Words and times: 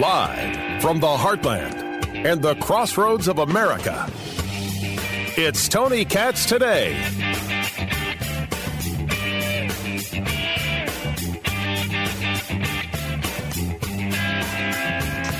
Live 0.00 0.80
from 0.80 1.00
the 1.00 1.06
heartland 1.06 1.74
and 2.24 2.40
the 2.40 2.54
crossroads 2.54 3.28
of 3.28 3.38
America, 3.38 4.10
it's 5.36 5.68
Tony 5.68 6.06
Katz 6.06 6.46
today. 6.46 6.94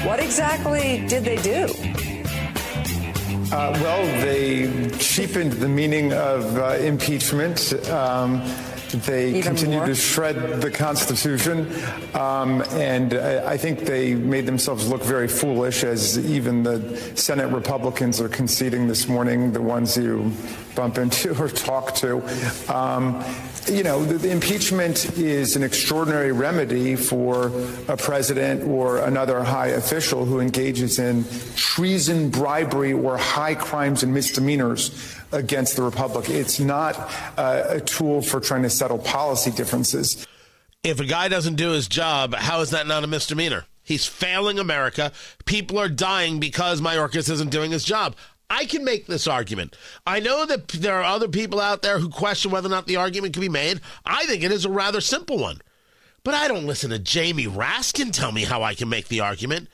What 0.04 0.20
exactly 0.20 1.06
did 1.06 1.24
they 1.24 1.36
do? 1.36 1.64
Uh, 3.50 3.78
well, 3.80 4.04
they 4.20 4.90
cheapened 4.98 5.52
the 5.52 5.68
meaning 5.68 6.12
of 6.12 6.58
uh, 6.58 6.74
impeachment. 6.74 7.72
Um, 7.88 8.42
they 8.92 9.30
Even 9.30 9.42
continue 9.42 9.78
more? 9.78 9.86
to 9.86 9.94
shred 9.94 10.60
the 10.60 10.70
Constitution, 10.70 11.72
um, 12.14 12.62
and 12.72 13.14
I, 13.14 13.52
I 13.52 13.56
think 13.56 13.80
they 13.80 14.14
made 14.14 14.46
themselves 14.46 14.88
look 14.88 15.02
very 15.02 15.28
foolish, 15.28 15.84
as 15.84 16.18
even 16.18 16.62
the 16.62 16.96
Senate 17.14 17.48
Republicans 17.48 18.20
are 18.20 18.28
conceding 18.28 18.88
this 18.88 19.08
morning, 19.08 19.52
the 19.52 19.62
ones 19.62 19.96
you 19.96 20.32
bump 20.74 20.98
into 20.98 21.38
or 21.42 21.48
talk 21.48 21.94
to. 21.96 22.22
Um, 22.72 23.24
you 23.70 23.82
know, 23.84 24.04
the, 24.04 24.14
the 24.14 24.30
impeachment 24.30 25.16
is 25.16 25.54
an 25.56 25.62
extraordinary 25.62 26.32
remedy 26.32 26.96
for 26.96 27.52
a 27.88 27.96
president 27.96 28.64
or 28.64 28.98
another 28.98 29.42
high 29.44 29.68
official 29.68 30.24
who 30.24 30.40
engages 30.40 30.98
in 30.98 31.24
treason, 31.54 32.28
bribery, 32.28 32.92
or 32.92 33.16
high 33.16 33.54
crimes 33.54 34.02
and 34.02 34.12
misdemeanors 34.12 35.16
against 35.32 35.76
the 35.76 35.82
republic. 35.82 36.28
It's 36.28 36.60
not 36.60 36.96
uh, 37.36 37.64
a 37.68 37.80
tool 37.80 38.22
for 38.22 38.40
trying 38.40 38.62
to 38.62 38.70
settle 38.70 38.98
policy 38.98 39.50
differences. 39.50 40.26
If 40.82 41.00
a 41.00 41.04
guy 41.04 41.28
doesn't 41.28 41.54
do 41.56 41.70
his 41.70 41.86
job, 41.86 42.34
how 42.34 42.60
is 42.60 42.70
that 42.70 42.86
not 42.86 43.04
a 43.04 43.06
misdemeanor? 43.06 43.66
He's 43.82 44.06
failing 44.06 44.58
America. 44.58 45.12
People 45.44 45.78
are 45.78 45.88
dying 45.88 46.40
because 46.40 46.80
Mayorkas 46.80 47.30
isn't 47.30 47.50
doing 47.50 47.72
his 47.72 47.84
job. 47.84 48.16
I 48.48 48.66
can 48.66 48.84
make 48.84 49.06
this 49.06 49.26
argument. 49.26 49.76
I 50.06 50.20
know 50.20 50.44
that 50.44 50.68
there 50.68 50.96
are 50.96 51.04
other 51.04 51.28
people 51.28 51.58
out 51.58 51.82
there 51.82 51.98
who 51.98 52.10
question 52.10 52.50
whether 52.50 52.68
or 52.68 52.70
not 52.70 52.86
the 52.86 52.96
argument 52.96 53.32
can 53.32 53.40
be 53.40 53.48
made. 53.48 53.80
I 54.04 54.26
think 54.26 54.42
it 54.42 54.52
is 54.52 54.64
a 54.64 54.70
rather 54.70 55.00
simple 55.00 55.38
one. 55.38 55.62
But 56.24 56.34
I 56.34 56.48
don't 56.48 56.66
listen 56.66 56.90
to 56.90 56.98
Jamie 56.98 57.46
Raskin 57.46 58.12
tell 58.12 58.30
me 58.30 58.44
how 58.44 58.62
I 58.62 58.74
can 58.74 58.88
make 58.88 59.08
the 59.08 59.20
argument. 59.20 59.68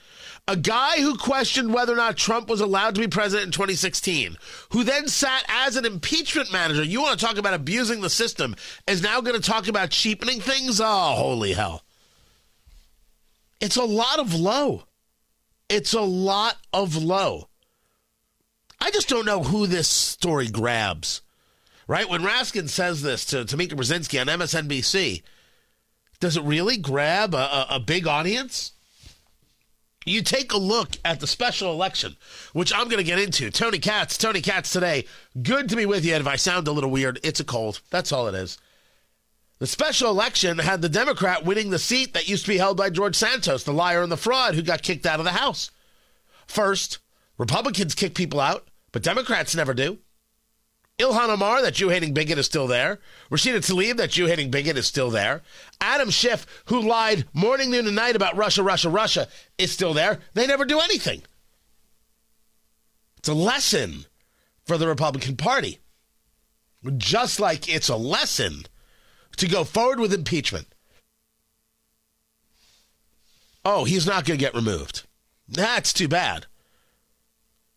A 0.48 0.56
guy 0.56 1.02
who 1.02 1.18
questioned 1.18 1.74
whether 1.74 1.92
or 1.92 1.96
not 1.96 2.16
Trump 2.16 2.48
was 2.48 2.62
allowed 2.62 2.94
to 2.94 3.02
be 3.02 3.06
president 3.06 3.48
in 3.48 3.52
2016, 3.52 4.38
who 4.70 4.82
then 4.82 5.06
sat 5.06 5.44
as 5.46 5.77
an 5.77 5.84
impeachment 5.84 6.50
manager. 6.50 6.82
You 6.82 7.02
want 7.02 7.20
to 7.20 7.24
talk 7.27 7.36
about 7.36 7.52
abusing 7.52 8.00
the 8.00 8.08
system, 8.08 8.56
is 8.86 9.02
now 9.02 9.20
going 9.20 9.38
to 9.38 9.46
talk 9.46 9.69
about 9.69 9.91
cheapening 9.91 10.41
things? 10.41 10.80
Oh, 10.80 11.14
holy 11.16 11.52
hell. 11.52 11.82
It's 13.60 13.76
a 13.76 13.84
lot 13.84 14.19
of 14.19 14.34
low. 14.34 14.84
It's 15.69 15.92
a 15.92 16.00
lot 16.00 16.56
of 16.72 16.96
low. 16.96 17.50
I 18.80 18.91
just 18.91 19.10
don't 19.10 19.26
know 19.26 19.42
who 19.42 19.66
this 19.66 19.88
story 19.88 20.48
grabs. 20.48 21.20
Right? 21.86 22.08
When 22.08 22.22
Raskin 22.22 22.70
says 22.70 23.02
this 23.02 23.26
to 23.26 23.44
Tamika 23.44 23.72
Brzezinski 23.72 24.19
on 24.19 24.28
MSNBC, 24.28 25.22
does 26.20 26.38
it 26.38 26.42
really 26.42 26.78
grab 26.78 27.34
a, 27.34 27.36
a, 27.36 27.66
a 27.72 27.80
big 27.80 28.06
audience? 28.06 28.72
You 30.09 30.23
take 30.23 30.53
a 30.53 30.59
look 30.59 30.97
at 31.05 31.20
the 31.20 31.27
special 31.27 31.73
election, 31.73 32.17
which 32.53 32.73
I'm 32.73 32.89
going 32.89 32.98
to 32.98 33.05
get 33.05 33.19
into. 33.19 33.51
Tony 33.51 33.78
Katz, 33.78 34.17
Tony 34.17 34.41
Katz 34.41 34.73
today. 34.73 35.05
Good 35.42 35.69
to 35.69 35.77
be 35.77 35.87
with 35.87 36.05
you. 36.05 36.15
And 36.15 36.23
if 36.23 36.27
I 36.27 36.37
sound 36.37 36.67
a 36.67 36.73
little 36.73 36.91
weird, 36.91 37.20
it's 37.23 37.41
a 37.41 37.45
cold. 37.45 37.81
That's 37.91 38.12
all 38.12 38.27
it 38.28 38.34
is. 38.34 38.59
The 39.59 39.67
special 39.67 40.11
election 40.11 40.59
had 40.59 40.83
the 40.83 40.89
Democrat 40.89 41.45
winning 41.45 41.70
the 41.70 41.78
seat 41.78 42.15
that 42.15 42.28
used 42.28 42.45
to 42.45 42.53
be 42.53 42.59
held 42.59 42.77
by 42.77 42.91
George 42.91 43.17
Santos, 43.17 43.65
the 43.65 43.73
liar 43.73 44.03
and 44.03 44.11
the 44.11 44.17
fraud 44.17 44.55
who 44.55 44.62
got 44.62 44.83
kicked 44.83 45.05
out 45.05 45.19
of 45.19 45.25
the 45.25 45.33
House. 45.33 45.70
First, 46.47 46.98
Republicans 47.37 47.94
kick 47.94 48.15
people 48.15 48.41
out, 48.41 48.69
but 48.93 49.03
Democrats 49.03 49.56
never 49.56 49.75
do. 49.75 49.99
Ilhan 50.98 51.28
Omar, 51.28 51.62
that 51.62 51.75
Jew 51.75 51.91
hating 51.91 52.12
bigot, 52.12 52.38
is 52.38 52.47
still 52.47 52.66
there. 52.66 52.98
Rashida 53.31 53.59
Tlaib, 53.59 53.98
that 53.98 54.10
Jew 54.10 54.26
hating 54.26 54.50
bigot, 54.50 54.76
is 54.76 54.86
still 54.86 55.10
there. 55.10 55.42
Adam 55.81 56.10
Schiff, 56.10 56.44
who 56.66 56.81
lied 56.81 57.25
morning, 57.32 57.70
noon, 57.70 57.86
and 57.86 57.94
night 57.94 58.16
about 58.16 58.36
Russia, 58.36 58.64
Russia, 58.64 58.91
Russia, 58.91 59.28
is 59.58 59.70
still 59.70 59.94
there. 59.94 60.19
They 60.34 60.47
never 60.47 60.64
do 60.64 60.81
anything. 60.81 61.22
It's 63.19 63.28
a 63.28 63.34
lesson 63.34 64.06
for 64.64 64.76
the 64.76 64.88
Republican 64.88 65.37
Party. 65.37 65.78
Just 66.97 67.38
like 67.38 67.69
it's 67.69 67.88
a 67.88 67.97
lesson 67.97 68.64
to 69.37 69.48
go 69.48 69.64
forward 69.64 70.00
with 70.00 70.12
impeachment. 70.12 70.66
Oh, 73.64 73.84
he's 73.84 74.06
not 74.06 74.25
going 74.25 74.38
to 74.38 74.44
get 74.44 74.54
removed. 74.54 75.06
That's 75.48 75.92
too 75.92 76.08
bad. 76.08 76.47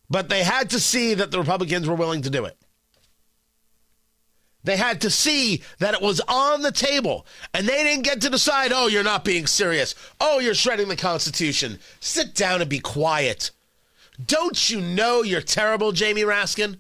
But 0.09 0.29
they 0.29 0.43
had 0.43 0.69
to 0.71 0.79
see 0.79 1.13
that 1.13 1.31
the 1.31 1.39
Republicans 1.39 1.87
were 1.87 1.95
willing 1.95 2.21
to 2.23 2.29
do 2.29 2.45
it. 2.45 2.57
They 4.63 4.77
had 4.77 5.01
to 5.01 5.09
see 5.09 5.63
that 5.79 5.95
it 5.95 6.01
was 6.01 6.22
on 6.27 6.61
the 6.61 6.72
table, 6.72 7.25
and 7.53 7.67
they 7.67 7.83
didn't 7.83 8.03
get 8.03 8.22
to 8.22 8.29
decide, 8.29 8.72
oh, 8.72 8.88
you're 8.88 9.03
not 9.03 9.25
being 9.25 9.47
serious. 9.47 9.95
Oh, 10.19 10.39
you're 10.39 10.53
shredding 10.53 10.88
the 10.88 10.95
Constitution. 10.95 11.79
Sit 11.99 12.35
down 12.35 12.61
and 12.61 12.69
be 12.69 12.79
quiet. 12.79 13.51
Don't 14.23 14.69
you 14.69 14.79
know 14.79 15.23
you're 15.23 15.41
terrible, 15.41 15.91
Jamie 15.91 16.22
Raskin? 16.22 16.77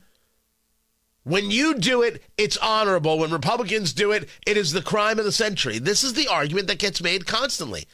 When 1.23 1.51
you 1.51 1.75
do 1.75 2.01
it, 2.01 2.21
it's 2.37 2.57
honorable. 2.57 3.19
When 3.19 3.31
Republicans 3.31 3.93
do 3.93 4.11
it, 4.11 4.27
it 4.45 4.57
is 4.57 4.71
the 4.71 4.81
crime 4.81 5.19
of 5.19 5.25
the 5.25 5.31
century. 5.31 5.79
This 5.79 6.03
is 6.03 6.13
the 6.13 6.27
argument 6.27 6.67
that 6.67 6.79
gets 6.79 7.01
made 7.01 7.27
constantly. 7.27 7.85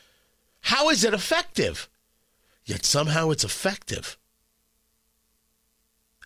How 0.61 0.89
is 0.89 1.03
it 1.03 1.13
effective? 1.13 1.89
Yet 2.65 2.83
somehow 2.83 3.29
it's 3.29 3.43
effective. 3.43 4.17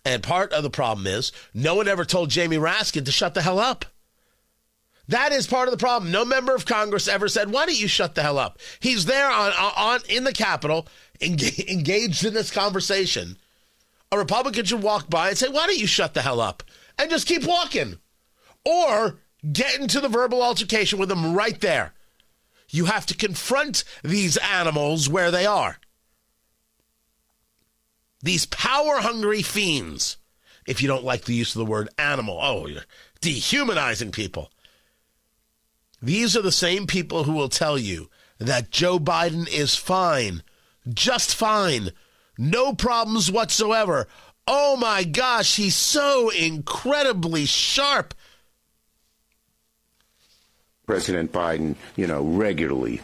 And 0.04 0.24
part 0.24 0.52
of 0.52 0.64
the 0.64 0.70
problem 0.70 1.06
is 1.06 1.32
no 1.54 1.76
one 1.76 1.88
ever 1.88 2.06
told 2.06 2.30
Jamie 2.30 2.58
Raskin 2.58 3.06
to 3.06 3.12
shut 3.12 3.34
the 3.34 3.42
hell 3.42 3.60
up. 3.60 3.86
That 5.08 5.32
is 5.32 5.46
part 5.46 5.68
of 5.68 5.72
the 5.72 5.78
problem. 5.78 6.12
No 6.12 6.24
member 6.24 6.56
of 6.56 6.66
Congress 6.66 7.08
ever 7.08 7.28
said, 7.28 7.52
"Why 7.52 7.66
don't 7.66 7.78
you 7.78 7.88
shut 7.88 8.16
the 8.16 8.22
hell 8.22 8.38
up?" 8.38 8.60
He's 8.80 9.06
there 9.06 9.30
on 9.30 9.52
on 9.52 10.02
in 10.08 10.24
the 10.24 10.34
Capitol, 10.34 10.88
engaged, 11.20 11.60
engaged 11.70 12.26
in 12.26 12.34
this 12.34 12.50
conversation. 12.52 13.38
A 14.12 14.18
Republican 14.18 14.66
should 14.66 14.82
walk 14.82 15.10
by 15.10 15.30
and 15.30 15.38
say, 15.38 15.50
"Why 15.50 15.68
don't 15.68 15.78
you 15.78 15.88
shut 15.88 16.14
the 16.14 16.22
hell 16.22 16.40
up?" 16.40 16.64
and 16.98 17.10
just 17.10 17.28
keep 17.28 17.44
walking, 17.44 17.98
or 18.64 19.20
get 19.52 19.80
into 19.80 20.00
the 20.00 20.08
verbal 20.08 20.44
altercation 20.44 21.00
with 21.00 21.10
them 21.10 21.34
right 21.34 21.60
there. 21.62 21.94
You 22.70 22.86
have 22.86 23.06
to 23.08 23.16
confront 23.16 23.84
these 24.04 24.38
animals 24.38 25.10
where 25.10 25.32
they 25.32 25.46
are. 25.46 25.78
These 28.24 28.46
power 28.48 28.98
hungry 28.98 29.42
fiends, 29.42 30.18
if 30.68 30.82
you 30.82 30.88
don't 30.88 31.04
like 31.04 31.26
the 31.26 31.34
use 31.34 31.56
of 31.56 31.60
the 31.60 31.66
word 31.66 31.90
animal, 31.98 32.40
oh, 32.42 32.68
you're 32.68 32.84
dehumanizing 33.20 34.12
people. 34.12 34.52
These 36.02 36.36
are 36.36 36.42
the 36.42 36.52
same 36.52 36.88
people 36.88 37.24
who 37.24 37.34
will 37.34 37.50
tell 37.50 37.78
you 37.78 38.10
that 38.40 38.72
Joe 38.72 39.00
Biden 39.00 39.48
is 39.52 39.76
fine, 39.76 40.44
just 40.92 41.36
fine, 41.36 41.92
no 42.38 42.74
problems 42.74 43.32
whatsoever. 43.32 44.08
Oh 44.48 44.76
my 44.76 45.04
gosh, 45.04 45.56
he's 45.56 45.76
so 45.76 46.30
incredibly 46.30 47.46
sharp. 47.46 48.16
President 50.88 51.32
Biden, 51.32 51.76
you 51.96 52.08
know, 52.08 52.24
regularly, 52.24 53.00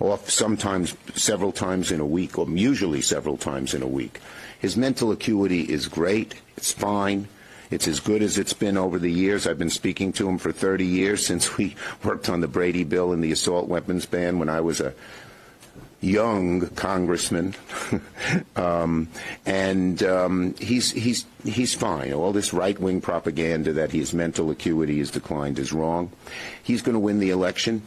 off 0.00 0.30
sometimes 0.30 0.96
several 1.14 1.52
times 1.52 1.90
in 1.90 2.00
a 2.00 2.06
week, 2.06 2.38
or 2.38 2.48
usually 2.48 3.02
several 3.02 3.36
times 3.36 3.74
in 3.74 3.82
a 3.82 3.86
week. 3.86 4.20
His 4.58 4.76
mental 4.76 5.12
acuity 5.12 5.62
is 5.62 5.86
great. 5.86 6.34
It's 6.56 6.72
fine. 6.72 7.28
It's 7.70 7.86
as 7.86 8.00
good 8.00 8.22
as 8.22 8.38
it's 8.38 8.54
been 8.54 8.78
over 8.78 8.98
the 8.98 9.10
years. 9.10 9.46
I've 9.46 9.58
been 9.58 9.70
speaking 9.70 10.12
to 10.14 10.28
him 10.28 10.38
for 10.38 10.52
30 10.52 10.86
years 10.86 11.26
since 11.26 11.56
we 11.56 11.76
worked 12.04 12.28
on 12.28 12.40
the 12.40 12.48
Brady 12.48 12.84
bill 12.84 13.12
and 13.12 13.22
the 13.22 13.32
assault 13.32 13.68
weapons 13.68 14.06
ban 14.06 14.38
when 14.38 14.48
I 14.48 14.60
was 14.60 14.80
a 14.80 14.94
young 16.00 16.68
congressman, 16.70 17.54
um, 18.56 19.08
and 19.44 20.02
um, 20.02 20.54
he's 20.60 20.92
he's 20.92 21.26
he's 21.44 21.74
fine. 21.74 22.12
All 22.12 22.32
this 22.32 22.52
right 22.52 22.78
wing 22.78 23.00
propaganda 23.00 23.72
that 23.74 23.90
his 23.90 24.14
mental 24.14 24.50
acuity 24.50 24.98
has 24.98 25.10
declined 25.10 25.58
is 25.58 25.72
wrong. 25.72 26.12
He's 26.62 26.82
going 26.82 26.94
to 26.94 27.00
win 27.00 27.18
the 27.18 27.30
election. 27.30 27.82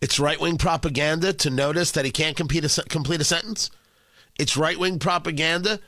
It's 0.00 0.18
right 0.18 0.40
wing 0.40 0.56
propaganda 0.56 1.32
to 1.34 1.50
notice 1.50 1.90
that 1.92 2.04
he 2.04 2.10
can't 2.10 2.36
complete 2.36 2.64
a, 2.64 2.82
complete 2.84 3.20
a 3.20 3.24
sentence. 3.24 3.70
It's 4.38 4.56
right 4.56 4.78
wing 4.78 4.98
propaganda 4.98 5.80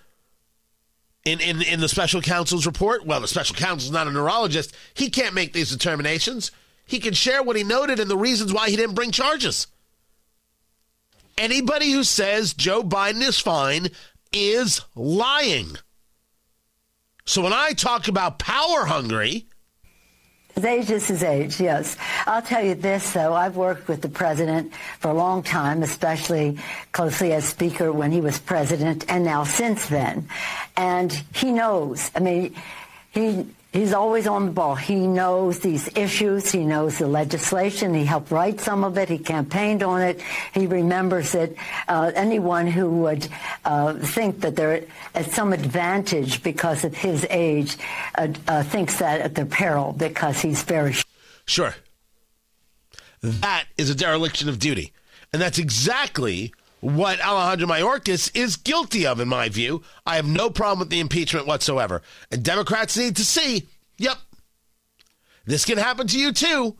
in, 1.24 1.40
in, 1.40 1.62
in 1.62 1.80
the 1.80 1.88
special 1.88 2.20
counsel's 2.20 2.66
report. 2.66 3.06
Well, 3.06 3.20
the 3.20 3.28
special 3.28 3.56
counsel's 3.56 3.92
not 3.92 4.06
a 4.06 4.10
neurologist. 4.10 4.74
He 4.94 5.08
can't 5.08 5.34
make 5.34 5.52
these 5.52 5.70
determinations. 5.70 6.50
He 6.84 6.98
can 6.98 7.14
share 7.14 7.42
what 7.42 7.56
he 7.56 7.64
noted 7.64 8.00
and 8.00 8.10
the 8.10 8.16
reasons 8.16 8.52
why 8.52 8.68
he 8.68 8.76
didn't 8.76 8.96
bring 8.96 9.12
charges. 9.12 9.66
Anybody 11.38 11.90
who 11.92 12.04
says 12.04 12.52
Joe 12.52 12.82
Biden 12.82 13.22
is 13.22 13.38
fine 13.38 13.88
is 14.32 14.82
lying. 14.94 15.76
So 17.24 17.42
when 17.42 17.52
I 17.52 17.72
talk 17.72 18.08
about 18.08 18.38
power 18.38 18.84
hungry, 18.84 19.46
His 20.54 20.64
age 20.64 20.90
is 20.90 21.08
his 21.08 21.22
age, 21.22 21.60
yes. 21.60 21.96
I'll 22.26 22.42
tell 22.42 22.62
you 22.62 22.74
this, 22.74 23.12
though. 23.12 23.32
I've 23.34 23.56
worked 23.56 23.88
with 23.88 24.02
the 24.02 24.08
president 24.08 24.72
for 24.98 25.10
a 25.10 25.14
long 25.14 25.42
time, 25.42 25.82
especially 25.82 26.58
closely 26.92 27.32
as 27.32 27.46
speaker 27.46 27.90
when 27.90 28.12
he 28.12 28.20
was 28.20 28.38
president 28.38 29.06
and 29.08 29.24
now 29.24 29.44
since 29.44 29.88
then. 29.88 30.28
And 30.76 31.12
he 31.34 31.52
knows. 31.52 32.10
I 32.14 32.20
mean, 32.20 32.54
he 33.12 33.46
He's 33.72 33.94
always 33.94 34.26
on 34.26 34.44
the 34.44 34.52
ball. 34.52 34.74
He 34.74 35.06
knows 35.06 35.60
these 35.60 35.88
issues. 35.96 36.52
He 36.52 36.62
knows 36.62 36.98
the 36.98 37.06
legislation. 37.06 37.94
He 37.94 38.04
helped 38.04 38.30
write 38.30 38.60
some 38.60 38.84
of 38.84 38.98
it. 38.98 39.08
He 39.08 39.16
campaigned 39.16 39.82
on 39.82 40.02
it. 40.02 40.20
He 40.52 40.66
remembers 40.66 41.34
it. 41.34 41.56
Uh, 41.88 42.12
anyone 42.14 42.66
who 42.66 42.90
would 42.98 43.26
uh, 43.64 43.94
think 43.94 44.42
that 44.42 44.56
they're 44.56 44.84
at 45.14 45.30
some 45.30 45.54
advantage 45.54 46.42
because 46.42 46.84
of 46.84 46.94
his 46.94 47.26
age 47.30 47.78
uh, 48.16 48.28
uh 48.46 48.62
thinks 48.62 48.98
that 48.98 49.22
at 49.22 49.34
their 49.34 49.46
peril 49.46 49.94
because 49.94 50.38
he's 50.38 50.62
very. 50.62 50.94
Sure. 51.46 51.74
That 53.22 53.64
is 53.78 53.88
a 53.88 53.94
dereliction 53.94 54.50
of 54.50 54.58
duty. 54.58 54.92
And 55.32 55.40
that's 55.40 55.58
exactly 55.58 56.52
what 56.82 57.20
Alejandro 57.20 57.68
Mayorkas 57.68 58.34
is 58.36 58.56
guilty 58.56 59.06
of, 59.06 59.20
in 59.20 59.28
my 59.28 59.48
view. 59.48 59.82
I 60.04 60.16
have 60.16 60.26
no 60.26 60.50
problem 60.50 60.80
with 60.80 60.90
the 60.90 60.98
impeachment 60.98 61.46
whatsoever. 61.46 62.02
And 62.32 62.42
Democrats 62.42 62.96
need 62.96 63.14
to 63.16 63.24
see 63.24 63.68
yep, 63.98 64.18
this 65.44 65.64
can 65.64 65.78
happen 65.78 66.08
to 66.08 66.18
you 66.18 66.32
too. 66.32 66.76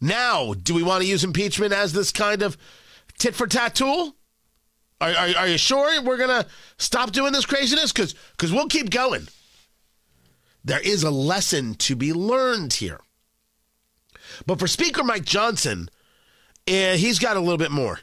Now, 0.00 0.52
do 0.52 0.74
we 0.74 0.82
want 0.82 1.02
to 1.02 1.08
use 1.08 1.22
impeachment 1.22 1.72
as 1.72 1.92
this 1.92 2.10
kind 2.10 2.42
of 2.42 2.58
tit 3.18 3.36
for 3.36 3.46
tat 3.46 3.76
tool? 3.76 4.16
Are, 5.00 5.10
are, 5.10 5.28
are 5.38 5.48
you 5.48 5.58
sure 5.58 6.02
we're 6.02 6.16
going 6.16 6.42
to 6.42 6.48
stop 6.76 7.12
doing 7.12 7.32
this 7.32 7.46
craziness? 7.46 7.92
Because 7.92 8.52
we'll 8.52 8.66
keep 8.66 8.90
going. 8.90 9.28
There 10.64 10.80
is 10.80 11.04
a 11.04 11.10
lesson 11.10 11.74
to 11.74 11.94
be 11.94 12.12
learned 12.12 12.72
here. 12.74 13.00
But 14.44 14.58
for 14.58 14.66
Speaker 14.66 15.04
Mike 15.04 15.24
Johnson, 15.24 15.88
eh, 16.66 16.96
he's 16.96 17.20
got 17.20 17.36
a 17.36 17.40
little 17.40 17.58
bit 17.58 17.70
more. 17.70 18.00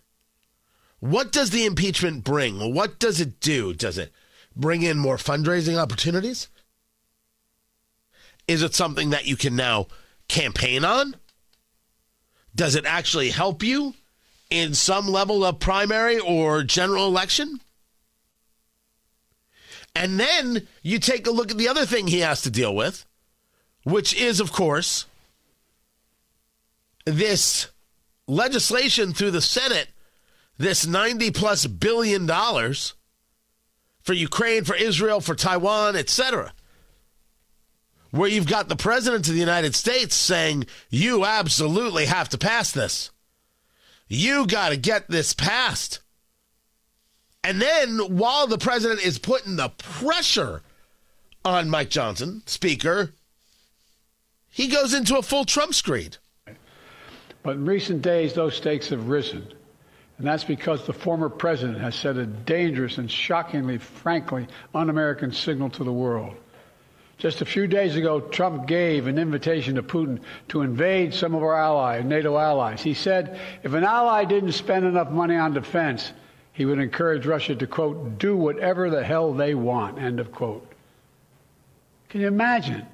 What 1.04 1.34
does 1.34 1.50
the 1.50 1.66
impeachment 1.66 2.24
bring? 2.24 2.74
What 2.74 2.98
does 2.98 3.20
it 3.20 3.42
do? 3.42 3.74
Does 3.74 3.98
it 3.98 4.14
bring 4.56 4.84
in 4.84 4.98
more 4.98 5.18
fundraising 5.18 5.76
opportunities? 5.76 6.48
Is 8.48 8.64
it 8.64 8.74
something 8.74 9.10
that 9.10 9.26
you 9.28 9.36
can 9.36 9.54
now 9.54 9.88
campaign 10.30 10.86
on? 10.86 11.18
Does 12.56 12.76
it 12.76 12.86
actually 12.86 13.32
help 13.32 13.64
you 13.64 13.96
in 14.50 14.74
some 14.74 15.06
level 15.10 15.44
of 15.44 15.60
primary 15.60 16.20
or 16.20 16.64
general 16.64 17.06
election? 17.06 17.60
And 19.94 20.18
then 20.18 20.70
you 20.84 21.00
take 21.00 21.28
a 21.28 21.32
look 21.32 21.52
at 21.52 21.58
the 21.58 21.68
other 21.68 21.86
thing 21.86 22.08
he 22.08 22.22
has 22.22 22.42
to 22.44 22.50
deal 22.50 22.74
with, 22.74 23.06
which 23.84 24.16
is, 24.16 24.40
of 24.40 24.54
course, 24.54 25.06
this 27.04 27.68
legislation 28.26 29.14
through 29.14 29.32
the 29.32 29.42
Senate 29.42 29.90
this 30.64 30.88
90 30.88 31.32
plus 31.32 31.68
billion 31.68 32.26
dollars 32.26 32.94
for 34.02 34.14
Ukraine, 34.14 34.64
for 34.64 34.76
Israel, 34.76 35.22
for 35.22 35.36
Taiwan, 35.36 35.96
etc. 35.96 36.54
Where 38.12 38.30
you've 38.30 38.48
got 38.48 38.70
the 38.70 38.76
president 38.76 39.28
of 39.28 39.34
the 39.34 39.40
United 39.40 39.76
States 39.76 40.16
saying, 40.16 40.66
you 40.90 41.26
absolutely 41.26 42.06
have 42.06 42.30
to 42.30 42.38
pass 42.38 42.72
this. 42.72 43.12
You 44.08 44.46
got 44.46 44.70
to 44.70 44.78
get 44.78 45.10
this 45.10 45.34
passed. 45.34 46.00
And 47.44 47.62
then 47.62 48.00
while 48.18 48.48
the 48.48 48.58
president 48.58 49.06
is 49.06 49.18
putting 49.18 49.56
the 49.56 49.70
pressure 49.70 50.62
on 51.44 51.70
Mike 51.70 51.90
Johnson, 51.90 52.44
Speaker, 52.46 53.14
he 54.50 54.68
goes 54.68 54.94
into 54.94 55.18
a 55.18 55.24
full 55.24 55.46
Trump 55.46 55.74
screed. 55.74 56.18
But 57.42 57.56
in 57.56 57.66
recent 57.66 58.02
days, 58.02 58.34
those 58.34 58.56
stakes 58.56 58.90
have 58.90 59.10
risen. 59.10 59.48
And 60.24 60.30
that's 60.30 60.46
because 60.46 60.86
the 60.86 60.94
former 60.94 61.28
president 61.28 61.82
has 61.82 61.96
sent 61.96 62.18
a 62.18 62.26
dangerous 62.26 62.98
and 62.98 63.12
shockingly, 63.12 63.78
frankly, 63.78 64.48
un 64.74 64.90
American 64.90 65.34
signal 65.34 65.70
to 65.72 65.84
the 65.84 65.92
world. 65.92 66.34
Just 67.18 67.42
a 67.42 67.46
few 67.46 67.68
days 67.68 67.98
ago, 67.98 68.22
Trump 68.22 68.66
gave 68.66 69.08
an 69.08 69.18
invitation 69.18 69.76
to 69.76 69.84
Putin 69.84 70.22
to 70.48 70.62
invade 70.62 71.14
some 71.14 71.36
of 71.36 71.44
our 71.44 71.58
allies, 71.58 72.06
NATO 72.06 72.38
allies. 72.38 72.82
He 72.82 72.94
said 72.94 73.38
if 73.64 73.74
an 73.74 73.84
ally 73.84 74.24
didn't 74.24 74.54
spend 74.54 74.86
enough 74.86 75.10
money 75.10 75.36
on 75.36 75.54
defense, 75.54 76.14
he 76.54 76.64
would 76.64 76.80
encourage 76.80 77.26
Russia 77.26 77.54
to, 77.56 77.68
quote, 77.68 78.18
do 78.18 78.38
whatever 78.38 78.90
the 78.90 79.04
hell 79.04 79.34
they 79.34 79.54
want, 79.54 80.00
end 80.00 80.22
of 80.22 80.32
quote. 80.32 80.66
Can 82.08 82.22
you 82.22 82.28
imagine? 82.28 82.88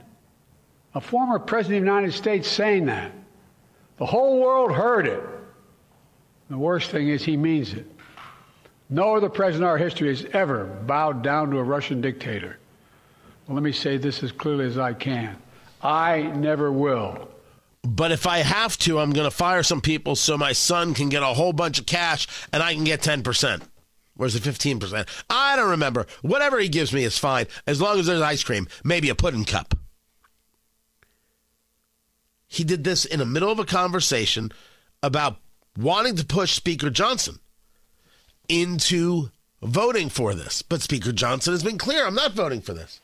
A 0.96 1.00
former 1.00 1.38
president 1.38 1.78
of 1.78 1.86
the 1.86 1.92
United 1.92 2.14
States 2.18 2.48
saying 2.48 2.88
that. 2.88 3.12
The 3.98 4.08
whole 4.08 4.40
world 4.40 4.72
heard 4.72 5.06
it. 5.06 5.22
The 6.50 6.58
worst 6.58 6.90
thing 6.90 7.10
is 7.10 7.24
he 7.24 7.38
means 7.38 7.74
it. 7.74 7.86
No 8.90 9.16
other 9.16 9.30
president 9.30 9.64
in 9.64 9.70
our 9.70 9.78
history 9.78 10.10
has 10.10 10.26
ever 10.34 10.66
bowed 10.66 11.22
down 11.22 11.52
to 11.52 11.58
a 11.58 11.64
Russian 11.64 12.02
dictator. 12.02 12.58
Well, 13.48 13.56
let 13.56 13.64
me 13.64 13.72
say 13.72 13.98
this 13.98 14.24
as 14.24 14.32
clearly 14.32 14.66
as 14.66 14.78
I 14.78 14.94
can. 14.94 15.38
I 15.82 16.24
never 16.24 16.72
will. 16.72 17.30
But 17.84 18.12
if 18.12 18.28
I 18.28 18.40
have 18.40 18.78
to, 18.80 19.00
I'm 19.00 19.12
going 19.12 19.30
to 19.30 19.36
fire 19.36 19.64
some 19.64 19.80
people 19.80 20.16
so 20.16 20.38
my 20.38 20.52
son 20.54 20.94
can 20.94 21.10
get 21.10 21.24
a 21.24 21.28
whole 21.28 21.54
bunch 21.54 21.80
of 21.80 21.86
cash 21.86 22.28
and 22.52 22.62
I 22.64 22.74
can 22.74 22.84
get 22.84 23.02
10%. 23.02 23.62
Where's 24.16 24.34
the 24.34 24.40
15%? 24.40 25.08
I 25.30 25.56
don't 25.56 25.70
remember. 25.70 26.06
Whatever 26.22 26.60
he 26.60 26.68
gives 26.68 26.92
me 26.92 27.04
is 27.04 27.18
fine 27.18 27.46
as 27.66 27.80
long 27.80 28.00
as 28.00 28.08
there's 28.08 28.22
ice 28.22 28.44
cream, 28.44 28.68
maybe 28.84 29.10
a 29.10 29.16
pudding 29.16 29.46
cup. 29.46 29.76
He 32.48 32.64
did 32.64 32.84
this 32.84 33.06
in 33.06 33.20
the 33.20 33.26
middle 33.26 33.52
of 33.52 33.60
a 33.60 33.66
conversation 33.66 34.52
about 35.02 35.38
wanting 35.80 36.16
to 36.18 36.26
push 36.26 36.54
Speaker 36.54 36.90
Johnson 36.90 37.40
into 38.48 39.30
voting 39.62 40.10
for 40.10 40.34
this. 40.34 40.62
But 40.62 40.82
Speaker 40.82 41.12
Johnson 41.12 41.54
has 41.54 41.64
been 41.64 41.78
clear 41.78 42.06
I'm 42.06 42.16
not 42.16 42.34
voting 42.34 42.62
for 42.62 42.74
this. 42.74 43.00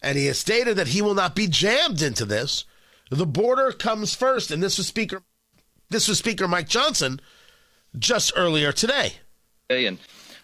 And 0.00 0.16
he 0.16 0.26
has 0.26 0.38
stated 0.38 0.76
that 0.76 0.88
he 0.88 1.02
will 1.02 1.14
not 1.14 1.34
be 1.34 1.48
jammed 1.48 2.02
into 2.02 2.24
this. 2.24 2.64
The 3.10 3.26
border 3.26 3.72
comes 3.72 4.14
first. 4.14 4.50
And 4.50 4.62
this 4.62 4.78
was 4.78 4.86
Speaker 4.86 5.22
this 5.90 6.06
was 6.06 6.18
Speaker 6.18 6.46
Mike 6.46 6.68
Johnson 6.68 7.20
just 7.98 8.32
earlier 8.36 8.72
today. 8.72 9.14
And 9.70 9.98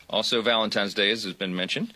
also 0.08 0.42
Valentine's 0.42 0.94
Day, 0.94 1.10
as 1.10 1.24
has 1.24 1.34
been 1.34 1.54
mentioned. 1.54 1.92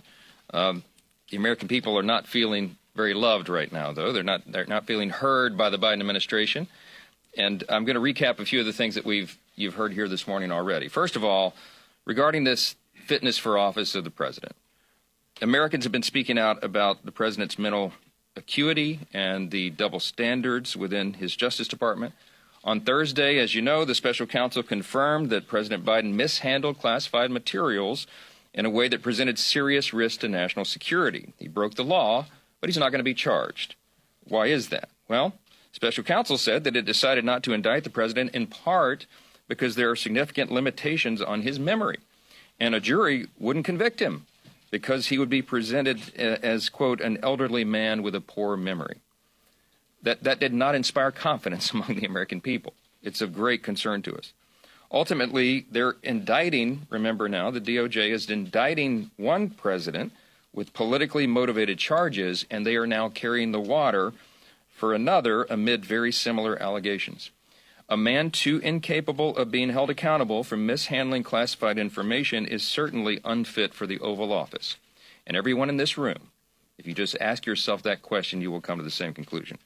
Um, 0.53 0.83
the 1.31 1.37
American 1.37 1.69
people 1.69 1.99
are 1.99 2.03
not 2.03 2.27
feeling 2.27 2.77
very 2.95 3.15
loved 3.15 3.49
right 3.49 3.71
now, 3.71 3.93
though. 3.93 4.13
They're 4.13 4.23
not 4.23 4.43
they're 4.51 4.67
not 4.67 4.87
feeling 4.87 5.11
heard 5.11 5.57
by 5.57 5.71
the 5.71 5.79
Biden 5.79 6.01
administration. 6.01 6.67
And 7.37 7.65
I'm 7.69 7.85
going 7.85 7.95
to 7.95 8.01
recap 8.01 8.39
a 8.39 8.45
few 8.45 8.61
of 8.61 8.67
the 8.67 8.73
things 8.73 8.95
that 8.95 9.05
we've 9.05 9.37
you've 9.59 9.75
heard 9.75 9.93
here 9.93 10.09
this 10.09 10.27
morning 10.27 10.53
already. 10.53 10.89
First 10.89 11.17
of 11.17 11.25
all, 11.25 11.55
regarding 12.05 12.45
this 12.45 12.77
fitness 12.95 13.39
for 13.39 13.59
office 13.59 13.95
of 13.95 14.05
the 14.05 14.11
president, 14.11 14.55
Americans 15.43 15.85
have 15.85 15.93
been 15.93 16.03
speaking 16.03 16.39
out 16.39 16.63
about 16.63 17.05
the 17.05 17.13
president's 17.13 17.59
mental 17.59 17.93
acuity 18.37 19.01
and 19.13 19.51
the 19.51 19.71
double 19.71 20.01
standards 20.01 20.77
within 20.77 21.15
his 21.15 21.35
Justice 21.35 21.69
Department. 21.69 22.15
On 22.65 22.81
Thursday, 22.81 23.39
as 23.39 23.55
you 23.55 23.63
know, 23.63 23.85
the 23.85 23.95
special 23.95 24.27
counsel 24.27 24.63
confirmed 24.63 25.31
that 25.31 25.49
President 25.49 25.85
Biden 25.85 26.15
mishandled 26.15 26.79
classified 26.79 27.31
materials 27.31 28.07
in 28.55 28.65
a 28.65 28.71
way 28.71 28.89
that 28.89 29.03
presented 29.03 29.39
serious 29.39 29.93
risk 29.93 30.21
to 30.21 30.29
national 30.29 30.65
security. 30.65 31.33
He 31.39 31.49
broke 31.49 31.75
the 31.75 31.85
law, 31.85 32.27
but 32.61 32.69
he's 32.69 32.79
not 32.79 32.91
going 32.91 33.01
to 33.01 33.05
be 33.05 33.15
charged. 33.15 33.75
Why 34.25 34.47
is 34.47 34.69
that? 34.69 34.89
Well, 35.09 35.35
special 35.73 36.05
counsel 36.05 36.39
said 36.39 36.65
that 36.65 36.77
it 36.77 36.85
decided 36.85 37.25
not 37.25 37.43
to 37.45 37.53
indict 37.53 37.85
the 37.85 37.91
president 37.91 38.35
in 38.35 38.47
part 38.47 39.07
because 39.49 39.75
there 39.75 39.91
are 39.91 39.97
significant 39.97 40.53
limitations 40.53 41.21
on 41.21 41.43
his 41.43 41.59
memory. 41.59 41.99
And 42.61 42.75
a 42.75 42.81
jury 42.81 43.29
wouldn't 43.39 43.65
convict 43.65 44.01
him 44.01 44.27
because 44.71 45.07
he 45.07 45.19
would 45.19 45.31
be 45.31 45.43
presented 45.43 46.01
uh, 46.19 46.37
as, 46.43 46.69
quote, 46.69 47.01
an 47.01 47.19
elderly 47.23 47.65
man 47.65 48.03
with 48.03 48.15
a 48.15 48.21
poor 48.21 48.57
memory. 48.57 48.99
That, 50.03 50.23
that 50.23 50.39
did 50.39 50.53
not 50.53 50.75
inspire 50.75 51.11
confidence 51.11 51.71
among 51.73 51.97
the 51.97 52.07
American 52.07 52.41
people. 52.41 52.75
It's 53.03 53.21
of 53.21 53.35
great 53.35 53.63
concern 53.63 54.03
to 54.03 54.17
us. 54.17 54.33
Ultimately, 54.91 55.67
they're 55.71 55.97
indicting, 56.03 56.87
remember 56.89 57.29
now, 57.29 57.51
the 57.51 57.61
DOJ 57.61 58.11
is 58.11 58.31
indicting 58.31 59.11
one 59.17 59.51
president 59.51 60.13
with 60.53 60.73
politically 60.73 61.27
motivated 61.27 61.79
charges, 61.79 62.47
and 62.51 62.67
they 62.67 62.75
are 62.75 62.87
now 62.87 63.09
carrying 63.09 63.53
the 63.53 63.61
water 63.61 64.13
for 64.71 64.95
another 64.95 65.45
amid 65.51 65.85
very 65.85 66.11
similar 66.11 66.61
allegations. 66.61 67.31
A 67.91 67.97
man 67.97 68.31
too 68.31 68.59
incapable 68.59 69.35
of 69.37 69.51
being 69.51 69.71
held 69.71 69.89
accountable 69.89 70.45
for 70.45 70.59
mishandling 70.59 71.23
classified 71.23 71.79
information 71.79 72.45
is 72.45 72.63
certainly 72.63 73.19
unfit 73.25 73.73
for 73.73 73.87
the 73.87 73.99
Oval 74.01 74.31
Office. 74.31 74.77
And 75.27 75.37
everyone 75.37 75.71
in 75.71 75.79
this 75.79 75.97
room, 75.97 76.31
if 76.77 76.87
you 76.87 76.93
just 76.93 77.17
ask 77.19 77.47
yourself 77.47 77.83
that 77.83 78.03
question, 78.03 78.43
you 78.43 78.51
will 78.51 78.61
come 78.61 78.77
to 78.77 78.85
the 78.85 78.91
same 78.91 79.15
conclusion. 79.15 79.59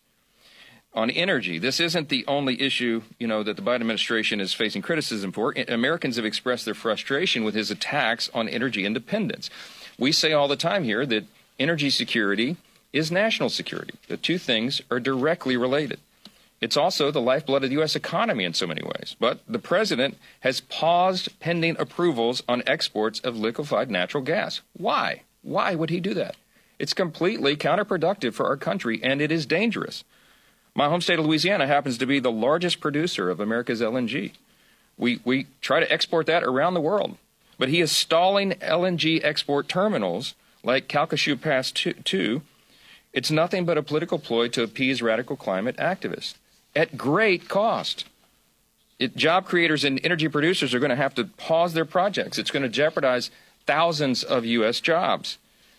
On 0.95 1.11
energy, 1.11 1.59
this 1.59 1.81
isn't 1.81 2.11
the 2.11 2.25
only 2.29 2.61
issue, 2.61 3.03
you 3.19 3.27
know, 3.27 3.43
that 3.43 3.57
the 3.57 3.63
Biden 3.63 3.77
administration 3.77 4.41
is 4.41 4.55
facing 4.55 4.83
criticism 4.83 5.33
for. 5.33 5.53
Americans 5.67 6.17
have 6.17 6.25
expressed 6.25 6.65
their 6.65 6.75
frustration 6.75 7.45
with 7.45 7.55
his 7.55 7.71
attacks 7.71 8.31
on 8.35 8.49
energy 8.49 8.85
independence. 8.85 9.51
We 9.99 10.13
say 10.13 10.33
all 10.33 10.49
the 10.49 10.57
time 10.57 10.85
here 10.85 11.07
that 11.07 11.25
energy 11.59 11.91
security 11.91 12.57
is 12.93 13.11
national 13.11 13.49
security. 13.49 13.95
The 14.09 14.17
two 14.19 14.39
things 14.39 14.83
are 14.91 15.01
directly 15.01 15.57
related. 15.57 15.99
It's 16.63 16.77
also 16.77 17.11
the 17.11 17.21
lifeblood 17.21 17.65
of 17.65 17.71
the 17.71 17.75
U.S. 17.75 17.97
economy 17.97 18.45
in 18.45 18.55
so 18.55 18.69
many 18.69 18.83
ways. 18.85 19.17
But 19.19 19.41
the 19.49 19.59
president 19.59 20.17
has 20.41 20.61
paused 20.61 21.41
pending 21.41 21.75
approvals 21.77 22.45
on 22.49 22.63
exports 22.69 23.19
of 23.19 23.37
liquefied 23.37 23.91
natural 23.91 24.23
gas. 24.23 24.61
Why? 24.73 25.23
Why 25.43 25.75
would 25.75 25.91
he 25.91 25.99
do 25.99 26.15
that? 26.15 26.37
It's 26.79 26.95
completely 26.95 27.57
counterproductive 27.57 28.35
for 28.35 28.47
our 28.47 28.57
country, 28.57 29.01
and 29.03 29.21
it 29.21 29.33
is 29.33 29.45
dangerous. 29.45 30.05
My 30.73 30.89
home 30.89 31.01
state 31.01 31.19
of 31.19 31.27
Louisiana 31.27 31.67
happens 31.67 31.99
to 31.99 32.07
be 32.07 32.21
the 32.21 32.31
largest 32.31 32.79
producer 32.79 33.29
of 33.29 33.41
America's 33.41 33.81
LNG. 33.81 34.31
We, 34.97 35.21
we 35.25 35.49
try 35.61 35.81
to 35.81 35.93
export 35.93 36.27
that 36.27 36.45
around 36.45 36.75
the 36.75 36.81
world. 36.81 37.19
But 37.59 37.71
he 37.71 37.81
is 37.81 37.91
stalling 37.91 38.53
LNG 38.53 39.21
export 39.25 39.69
terminals 39.69 40.37
like 40.63 40.87
Calcasieu 40.87 41.41
Pass 41.41 41.73
2. 41.73 42.43
It's 43.13 43.33
nothing 43.33 43.65
but 43.65 43.79
a 43.79 43.83
political 43.83 44.21
ploy 44.21 44.47
to 44.49 44.63
appease 44.63 45.03
radical 45.03 45.35
climate 45.35 45.77
activists 45.77 46.35
at 46.75 46.97
great 46.97 47.49
cost. 47.49 48.05
It, 48.99 49.17
job 49.17 49.47
creators 49.47 49.85
and 49.85 50.01
energy 50.05 50.29
producers 50.29 50.75
are 50.75 50.79
going 50.79 50.91
to 50.91 50.97
have 50.97 51.15
to 51.17 51.25
pause 51.25 51.73
their 51.73 51.85
projects. 51.85 52.39
It's 52.39 52.51
going 52.51 52.63
to 52.63 52.69
jeopardize 52.69 53.31
thousands 53.67 54.23
of 54.23 54.45
U.S. 54.45 54.81
jobs. 54.81 55.39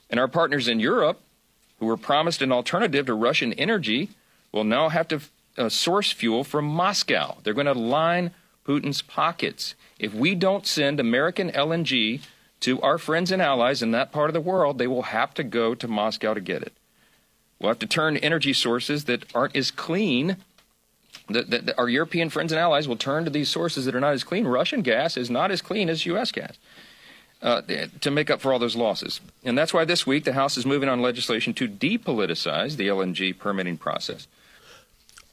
And 0.10 0.20
our 0.20 0.28
partners 0.28 0.68
in 0.68 0.80
Europe, 0.80 1.22
who 1.80 1.86
were 1.86 1.98
promised 1.98 2.42
an 2.42 2.52
alternative 2.52 3.06
to 3.06 3.14
Russian 3.14 3.54
energy, 3.54 4.10
will 4.52 4.64
now 4.64 4.90
have 4.90 5.08
to 5.10 5.22
uh, 5.58 5.70
source 5.70 6.12
fuel 6.12 6.44
from 6.44 6.66
Moscow. 6.66 7.38
They're 7.44 7.54
going 7.54 7.68
to 7.68 7.74
line 7.74 8.32
Putin's 8.66 9.02
pockets. 9.02 9.76
If 10.00 10.14
we 10.14 10.36
don't 10.36 10.66
send 10.66 11.00
American 11.00 11.52
LNG 11.52 12.22
to 12.62 12.82
our 12.82 12.98
friends 12.98 13.32
and 13.32 13.42
allies 13.42 13.82
in 13.82 13.92
that 13.92 14.12
part 14.12 14.30
of 14.30 14.34
the 14.34 14.42
world, 14.42 14.78
they 14.78 14.88
will 14.88 15.04
have 15.04 15.34
to 15.36 15.44
go 15.44 15.76
to 15.76 15.88
Moscow 15.88 16.34
to 16.34 16.42
get 16.42 16.62
it. 16.62 16.74
We'll 17.60 17.70
have 17.70 17.80
to 17.80 17.88
turn 17.88 18.18
energy 18.18 18.54
sources 18.54 19.06
that 19.06 19.26
aren't 19.36 19.56
as 19.56 19.72
clean. 19.72 20.38
That, 21.30 21.50
that 21.52 21.78
our 21.78 21.88
European 21.88 22.30
friends 22.30 22.52
and 22.52 22.60
allies 22.60 22.88
will 22.88 22.98
turn 22.98 23.24
to 23.24 23.30
these 23.30 23.50
sources 23.50 23.86
that 23.86 23.96
are 23.96 24.00
not 24.02 24.14
as 24.14 24.24
clean. 24.24 24.46
Russian 24.46 24.82
gas 24.82 25.16
is 25.16 25.30
not 25.30 25.52
as 25.52 25.62
clean 25.62 25.90
as 25.90 26.06
U.S. 26.06 26.32
gas. 26.32 26.58
Uh, 27.42 27.62
to 28.00 28.10
make 28.10 28.30
up 28.30 28.40
for 28.40 28.54
all 28.54 28.60
those 28.60 28.78
losses. 28.78 29.20
And 29.44 29.58
that's 29.58 29.74
why 29.74 29.84
this 29.84 30.08
week 30.08 30.24
the 30.24 30.32
House 30.32 30.56
is 30.56 30.66
moving 30.66 30.88
on 30.88 31.02
legislation 31.02 31.54
to 31.56 31.68
depoliticize 31.68 32.78
the 32.78 32.88
LNG 32.88 33.38
permitting 33.38 33.78
process. 33.78 34.28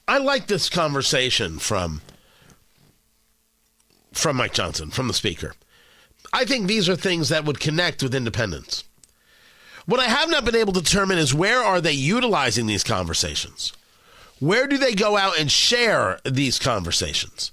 I 0.08 0.18
like 0.18 0.48
this 0.48 0.68
conversation 0.68 1.60
from 1.60 2.02
from 4.12 4.36
Mike 4.36 4.52
Johnson, 4.52 4.90
from 4.90 5.06
the 5.06 5.14
speaker. 5.14 5.54
I 6.32 6.44
think 6.44 6.66
these 6.66 6.88
are 6.88 6.96
things 6.96 7.28
that 7.28 7.44
would 7.44 7.60
connect 7.60 8.02
with 8.02 8.12
independents. 8.12 8.82
What 9.86 10.00
I 10.00 10.04
have 10.04 10.28
not 10.28 10.44
been 10.44 10.56
able 10.56 10.72
to 10.72 10.82
determine 10.82 11.18
is 11.18 11.32
where 11.32 11.62
are 11.62 11.80
they 11.80 11.92
utilizing 11.92 12.66
these 12.66 12.82
conversations? 12.82 13.72
Where 14.40 14.66
do 14.66 14.76
they 14.78 14.94
go 14.94 15.16
out 15.16 15.38
and 15.38 15.50
share 15.50 16.18
these 16.24 16.58
conversations? 16.58 17.52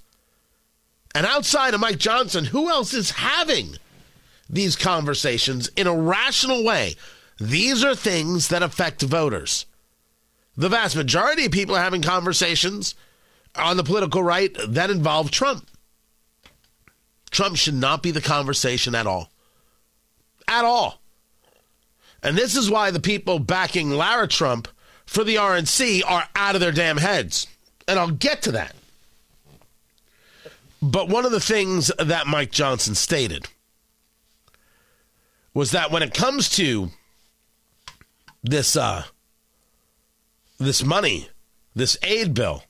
And 1.13 1.25
outside 1.25 1.73
of 1.73 1.79
Mike 1.79 1.99
Johnson, 1.99 2.45
who 2.45 2.69
else 2.69 2.93
is 2.93 3.11
having 3.11 3.77
these 4.49 4.75
conversations 4.75 5.69
in 5.75 5.87
a 5.87 5.95
rational 5.95 6.63
way. 6.63 6.95
These 7.39 7.83
are 7.83 7.95
things 7.95 8.47
that 8.49 8.63
affect 8.63 9.01
voters. 9.01 9.65
The 10.55 10.69
vast 10.69 10.95
majority 10.95 11.45
of 11.45 11.51
people 11.51 11.75
are 11.75 11.81
having 11.81 12.01
conversations 12.01 12.95
on 13.55 13.77
the 13.77 13.83
political 13.83 14.23
right 14.23 14.55
that 14.67 14.89
involve 14.89 15.31
Trump. 15.31 15.67
Trump 17.29 17.57
should 17.57 17.75
not 17.75 18.01
be 18.01 18.11
the 18.11 18.21
conversation 18.21 18.95
at 18.95 19.05
all. 19.05 19.29
At 20.47 20.65
all. 20.65 21.01
And 22.23 22.37
this 22.37 22.55
is 22.55 22.69
why 22.69 22.89
the 22.89 22.99
people 22.99 23.37
backing 23.37 23.91
Lara 23.91 24.27
Trump 24.27 24.67
for 25.07 25.23
the 25.23 25.35
RNC 25.35 26.03
are 26.05 26.27
out 26.35 26.53
of 26.53 26.61
their 26.61 26.71
damn 26.71 26.97
heads. 26.97 27.47
And 27.87 27.97
I'll 27.97 28.11
get 28.11 28.43
to 28.43 28.51
that. 28.51 28.75
But 30.81 31.09
one 31.09 31.25
of 31.25 31.31
the 31.31 31.39
things 31.39 31.91
that 31.97 32.27
Mike 32.27 32.51
Johnson 32.51 32.93
stated 32.93 33.47
was 35.53 35.71
that 35.71 35.89
when 35.89 36.03
it 36.03 36.13
comes 36.13 36.49
to 36.49 36.91
this 38.43 38.75
uh, 38.75 39.05
this 40.59 40.83
money, 40.83 41.29
this 41.73 41.97
aid 42.03 42.33
bill, 42.35 42.63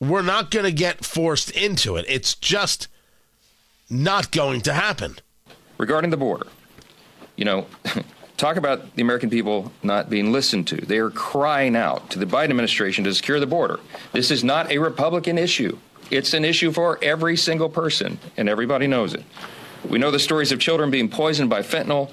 we're 0.00 0.22
not 0.22 0.50
going 0.50 0.64
to 0.64 0.72
get 0.72 1.04
forced 1.04 1.50
into 1.50 1.96
it. 1.96 2.04
It's 2.08 2.34
just 2.34 2.88
not 3.88 4.32
going 4.32 4.62
to 4.62 4.72
happen. 4.72 5.18
Regarding 5.78 6.10
the 6.10 6.16
border, 6.16 6.46
you 7.36 7.44
know, 7.44 7.66
talk 8.36 8.56
about 8.56 8.94
the 8.96 9.02
American 9.02 9.30
people 9.30 9.72
not 9.82 10.10
being 10.10 10.32
listened 10.32 10.66
to. 10.68 10.76
They 10.76 10.98
are 10.98 11.10
crying 11.10 11.76
out 11.76 12.10
to 12.10 12.18
the 12.18 12.26
Biden 12.26 12.50
administration 12.50 13.04
to 13.04 13.14
secure 13.14 13.40
the 13.40 13.46
border. 13.46 13.80
This 14.12 14.30
is 14.30 14.42
not 14.42 14.70
a 14.70 14.78
Republican 14.78 15.38
issue. 15.38 15.78
It's 16.10 16.34
an 16.34 16.44
issue 16.44 16.72
for 16.72 16.98
every 17.02 17.36
single 17.36 17.68
person, 17.68 18.18
and 18.36 18.48
everybody 18.48 18.86
knows 18.86 19.14
it. 19.14 19.24
We 19.88 19.98
know 19.98 20.10
the 20.10 20.18
stories 20.18 20.52
of 20.52 20.60
children 20.60 20.90
being 20.90 21.08
poisoned 21.08 21.50
by 21.50 21.62
fentanyl 21.62 22.12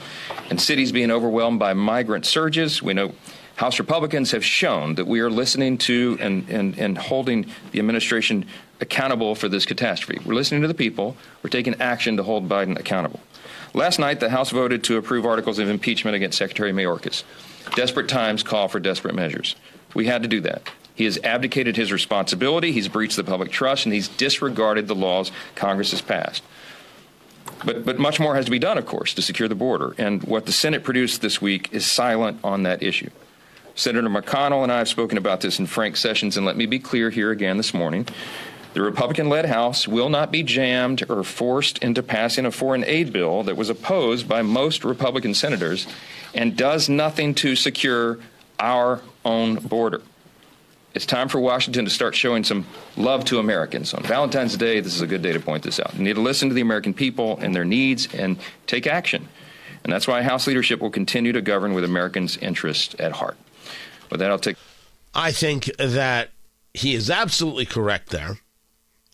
and 0.49 0.59
cities 0.59 0.91
being 0.91 1.11
overwhelmed 1.11 1.59
by 1.59 1.73
migrant 1.73 2.25
surges. 2.25 2.81
We 2.81 2.93
know 2.93 3.13
House 3.57 3.77
Republicans 3.77 4.31
have 4.31 4.43
shown 4.43 4.95
that 4.95 5.05
we 5.05 5.19
are 5.19 5.29
listening 5.29 5.77
to 5.79 6.17
and, 6.21 6.49
and, 6.49 6.79
and 6.79 6.97
holding 6.97 7.45
the 7.71 7.79
administration 7.79 8.45
accountable 8.79 9.35
for 9.35 9.49
this 9.49 9.65
catastrophe. 9.65 10.21
We're 10.25 10.33
listening 10.33 10.61
to 10.61 10.67
the 10.69 10.73
people. 10.73 11.17
We're 11.43 11.49
taking 11.49 11.75
action 11.81 12.15
to 12.17 12.23
hold 12.23 12.47
Biden 12.47 12.79
accountable. 12.79 13.19
Last 13.73 13.99
night, 13.99 14.19
the 14.19 14.29
House 14.29 14.49
voted 14.49 14.83
to 14.85 14.97
approve 14.97 15.25
articles 15.25 15.59
of 15.59 15.69
impeachment 15.69 16.15
against 16.15 16.37
Secretary 16.37 16.71
Mayorkas. 16.71 17.23
Desperate 17.75 18.07
times 18.07 18.43
call 18.43 18.67
for 18.67 18.79
desperate 18.79 19.15
measures. 19.15 19.55
We 19.93 20.07
had 20.07 20.23
to 20.23 20.27
do 20.27 20.41
that. 20.41 20.69
He 20.95 21.05
has 21.05 21.17
abdicated 21.23 21.77
his 21.77 21.91
responsibility, 21.91 22.71
he's 22.71 22.89
breached 22.89 23.15
the 23.15 23.23
public 23.23 23.51
trust, 23.51 23.85
and 23.85 23.93
he's 23.93 24.09
disregarded 24.09 24.87
the 24.87 24.95
laws 24.95 25.31
Congress 25.55 25.91
has 25.91 26.01
passed. 26.01 26.43
But, 27.63 27.85
but 27.85 27.99
much 27.99 28.19
more 28.19 28.35
has 28.35 28.45
to 28.45 28.51
be 28.51 28.59
done, 28.59 28.77
of 28.77 28.85
course, 28.85 29.13
to 29.13 29.21
secure 29.21 29.47
the 29.47 29.55
border. 29.55 29.95
And 29.97 30.23
what 30.23 30.45
the 30.45 30.51
Senate 30.51 30.83
produced 30.83 31.21
this 31.21 31.41
week 31.41 31.69
is 31.71 31.85
silent 31.85 32.39
on 32.43 32.63
that 32.63 32.83
issue. 32.83 33.09
Senator 33.75 34.09
McConnell 34.09 34.63
and 34.63 34.71
I 34.71 34.79
have 34.79 34.89
spoken 34.89 35.17
about 35.17 35.41
this 35.41 35.57
in 35.57 35.67
frank 35.67 35.95
sessions, 35.95 36.35
and 36.35 36.45
let 36.45 36.57
me 36.57 36.65
be 36.65 36.79
clear 36.79 37.09
here 37.09 37.31
again 37.31 37.57
this 37.57 37.73
morning. 37.73 38.05
The 38.79 38.85
Republican 38.85 39.27
led 39.27 39.47
House 39.47 39.89
will 39.89 40.07
not 40.07 40.31
be 40.31 40.41
jammed 40.41 41.03
or 41.09 41.21
forced 41.25 41.79
into 41.79 42.01
passing 42.01 42.45
a 42.45 42.51
foreign 42.51 42.85
aid 42.85 43.11
bill 43.11 43.43
that 43.43 43.57
was 43.57 43.69
opposed 43.69 44.25
by 44.29 44.41
most 44.41 44.85
Republican 44.85 45.33
senators 45.33 45.85
and 46.33 46.55
does 46.55 46.87
nothing 46.87 47.35
to 47.35 47.57
secure 47.57 48.19
our 48.57 49.01
own 49.25 49.55
border. 49.55 50.01
It's 50.93 51.05
time 51.05 51.27
for 51.27 51.41
Washington 51.41 51.83
to 51.83 51.91
start 51.91 52.15
showing 52.15 52.45
some 52.45 52.65
love 52.95 53.25
to 53.25 53.39
Americans. 53.39 53.93
On 53.93 54.01
Valentine's 54.01 54.55
Day, 54.55 54.79
this 54.79 54.95
is 54.95 55.01
a 55.01 55.07
good 55.07 55.23
day 55.23 55.33
to 55.33 55.41
point 55.41 55.63
this 55.63 55.81
out. 55.81 55.93
You 55.95 56.03
need 56.05 56.15
to 56.15 56.21
listen 56.21 56.47
to 56.47 56.55
the 56.55 56.61
American 56.61 56.93
people 56.93 57.37
and 57.41 57.53
their 57.53 57.65
needs 57.65 58.07
and 58.15 58.37
take 58.65 58.87
action. 58.87 59.27
And 59.83 59.91
that's 59.91 60.07
why 60.07 60.21
House 60.21 60.47
leadership 60.47 60.79
will 60.79 60.89
continue 60.89 61.33
to 61.33 61.41
govern 61.41 61.73
with 61.73 61.83
Americans' 61.83 62.37
interests 62.37 62.95
at 62.97 63.11
heart. 63.11 63.35
With 64.09 64.21
that, 64.21 64.31
I'll 64.31 64.39
take. 64.39 64.55
I 65.13 65.33
think 65.33 65.65
that 65.77 66.29
he 66.73 66.95
is 66.95 67.09
absolutely 67.09 67.65
correct 67.65 68.11
there, 68.11 68.37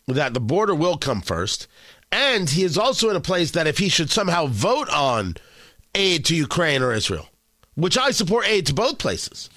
that 0.07 0.33
the 0.33 0.39
border 0.39 0.75
will 0.75 0.97
come 0.97 1.21
first. 1.21 1.67
And 2.11 2.49
he 2.49 2.63
is 2.63 2.77
also 2.77 3.09
in 3.09 3.15
a 3.15 3.21
place 3.21 3.51
that 3.51 3.67
if 3.67 3.77
he 3.77 3.89
should 3.89 4.11
somehow 4.11 4.45
vote 4.47 4.89
on 4.89 5.35
aid 5.93 6.25
to 6.25 6.35
Ukraine 6.35 6.81
or 6.81 6.93
Israel, 6.93 7.29
which 7.75 7.97
I 7.97 8.11
support 8.11 8.47
aid 8.47 8.67
to 8.67 8.73
both 8.73 8.99
places, 8.99 9.49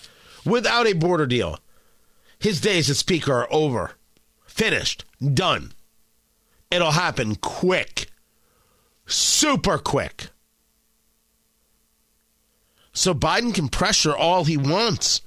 without 0.45 0.87
a 0.87 0.95
border 0.95 1.27
deal, 1.27 1.59
his 2.39 2.61
days 2.61 2.89
as 2.89 2.99
Speaker 2.99 3.33
are 3.33 3.49
over. 3.51 3.93
Finished. 4.47 5.05
Done. 5.23 5.73
It'll 6.71 6.93
happen 6.93 7.37
quick. 7.37 8.11
Super 9.07 9.79
quick. 9.79 10.29
So 12.93 13.15
Biden 13.15 13.55
can 13.55 13.69
pressure 13.69 14.15
all 14.15 14.45
he 14.45 14.57
wants. 14.57 15.23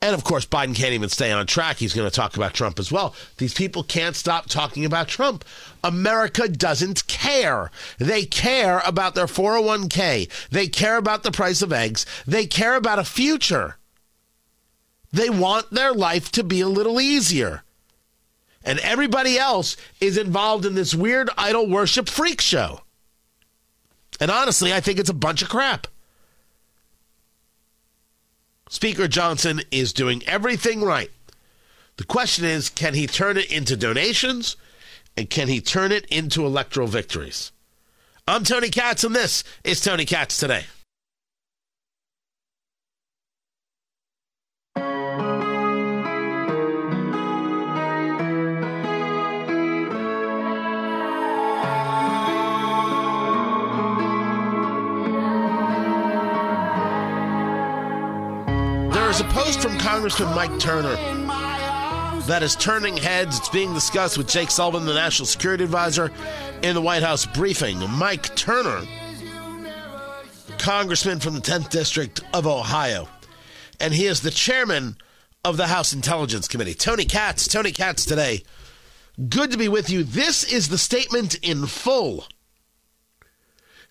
And 0.00 0.14
of 0.14 0.22
course, 0.22 0.46
Biden 0.46 0.76
can't 0.76 0.94
even 0.94 1.08
stay 1.08 1.32
on 1.32 1.46
track. 1.46 1.78
He's 1.78 1.94
going 1.94 2.08
to 2.08 2.14
talk 2.14 2.36
about 2.36 2.54
Trump 2.54 2.78
as 2.78 2.92
well. 2.92 3.14
These 3.38 3.54
people 3.54 3.82
can't 3.82 4.14
stop 4.14 4.46
talking 4.46 4.84
about 4.84 5.08
Trump. 5.08 5.44
America 5.82 6.48
doesn't 6.48 7.06
care. 7.08 7.72
They 7.98 8.24
care 8.24 8.80
about 8.86 9.16
their 9.16 9.26
401k. 9.26 10.48
They 10.50 10.68
care 10.68 10.98
about 10.98 11.24
the 11.24 11.32
price 11.32 11.62
of 11.62 11.72
eggs. 11.72 12.06
They 12.26 12.46
care 12.46 12.76
about 12.76 13.00
a 13.00 13.04
future. 13.04 13.76
They 15.12 15.30
want 15.30 15.70
their 15.72 15.92
life 15.92 16.30
to 16.32 16.44
be 16.44 16.60
a 16.60 16.68
little 16.68 17.00
easier. 17.00 17.64
And 18.62 18.78
everybody 18.80 19.36
else 19.36 19.76
is 20.00 20.16
involved 20.16 20.64
in 20.64 20.74
this 20.74 20.94
weird 20.94 21.28
idol 21.36 21.68
worship 21.68 22.08
freak 22.08 22.40
show. 22.40 22.82
And 24.20 24.30
honestly, 24.30 24.72
I 24.72 24.80
think 24.80 24.98
it's 24.98 25.10
a 25.10 25.14
bunch 25.14 25.42
of 25.42 25.48
crap. 25.48 25.88
Speaker 28.68 29.08
Johnson 29.08 29.62
is 29.70 29.92
doing 29.94 30.22
everything 30.26 30.82
right. 30.82 31.10
The 31.96 32.04
question 32.04 32.44
is 32.44 32.68
can 32.68 32.94
he 32.94 33.06
turn 33.06 33.36
it 33.38 33.50
into 33.50 33.76
donations 33.76 34.56
and 35.16 35.30
can 35.30 35.48
he 35.48 35.60
turn 35.60 35.90
it 35.90 36.04
into 36.06 36.44
electoral 36.44 36.86
victories? 36.86 37.50
I'm 38.26 38.44
Tony 38.44 38.68
Katz, 38.68 39.04
and 39.04 39.16
this 39.16 39.42
is 39.64 39.80
Tony 39.80 40.04
Katz 40.04 40.38
Today. 40.38 40.64
There's 59.18 59.32
a 59.32 59.34
post 59.34 59.60
from 59.60 59.76
Congressman 59.78 60.32
Mike 60.32 60.60
Turner 60.60 60.94
that 62.26 62.40
is 62.40 62.54
turning 62.54 62.96
heads. 62.96 63.36
It's 63.36 63.48
being 63.48 63.74
discussed 63.74 64.16
with 64.16 64.28
Jake 64.28 64.48
Sullivan, 64.48 64.86
the 64.86 64.94
National 64.94 65.26
Security 65.26 65.64
Advisor, 65.64 66.12
in 66.62 66.74
the 66.76 66.80
White 66.80 67.02
House 67.02 67.26
briefing. 67.26 67.80
Mike 67.90 68.36
Turner, 68.36 68.80
Congressman 70.58 71.18
from 71.18 71.34
the 71.34 71.40
10th 71.40 71.68
District 71.68 72.20
of 72.32 72.46
Ohio, 72.46 73.08
and 73.80 73.92
he 73.92 74.06
is 74.06 74.20
the 74.20 74.30
chairman 74.30 74.96
of 75.44 75.56
the 75.56 75.66
House 75.66 75.92
Intelligence 75.92 76.46
Committee. 76.46 76.74
Tony 76.74 77.04
Katz, 77.04 77.48
Tony 77.48 77.72
Katz 77.72 78.04
today. 78.04 78.44
Good 79.28 79.50
to 79.50 79.58
be 79.58 79.66
with 79.66 79.90
you. 79.90 80.04
This 80.04 80.44
is 80.44 80.68
the 80.68 80.78
statement 80.78 81.34
in 81.42 81.66
full. 81.66 82.28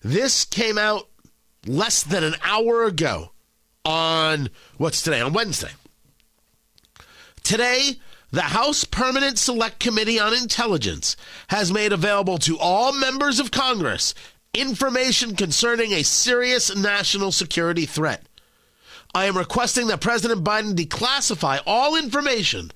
This 0.02 0.46
came 0.46 0.78
out 0.78 1.06
less 1.66 2.02
than 2.02 2.24
an 2.24 2.36
hour 2.42 2.84
ago 2.84 3.32
on 3.88 4.50
what's 4.76 5.02
today? 5.02 5.22
On 5.22 5.32
Wednesday. 5.32 5.70
Today, 7.42 7.98
the 8.30 8.42
House 8.42 8.84
Permanent 8.84 9.38
Select 9.38 9.80
Committee 9.80 10.20
on 10.20 10.34
Intelligence 10.34 11.16
has 11.48 11.72
made 11.72 11.92
available 11.92 12.36
to 12.38 12.58
all 12.58 12.92
members 12.92 13.40
of 13.40 13.50
Congress 13.50 14.14
information 14.52 15.34
concerning 15.34 15.92
a 15.92 16.02
serious 16.02 16.76
national 16.76 17.32
security 17.32 17.86
threat. 17.86 18.26
I 19.14 19.24
am 19.24 19.38
requesting 19.38 19.86
that 19.86 20.02
President 20.02 20.44
Biden 20.44 20.74
declassify 20.74 21.60
all 21.64 21.96
information 21.96 22.70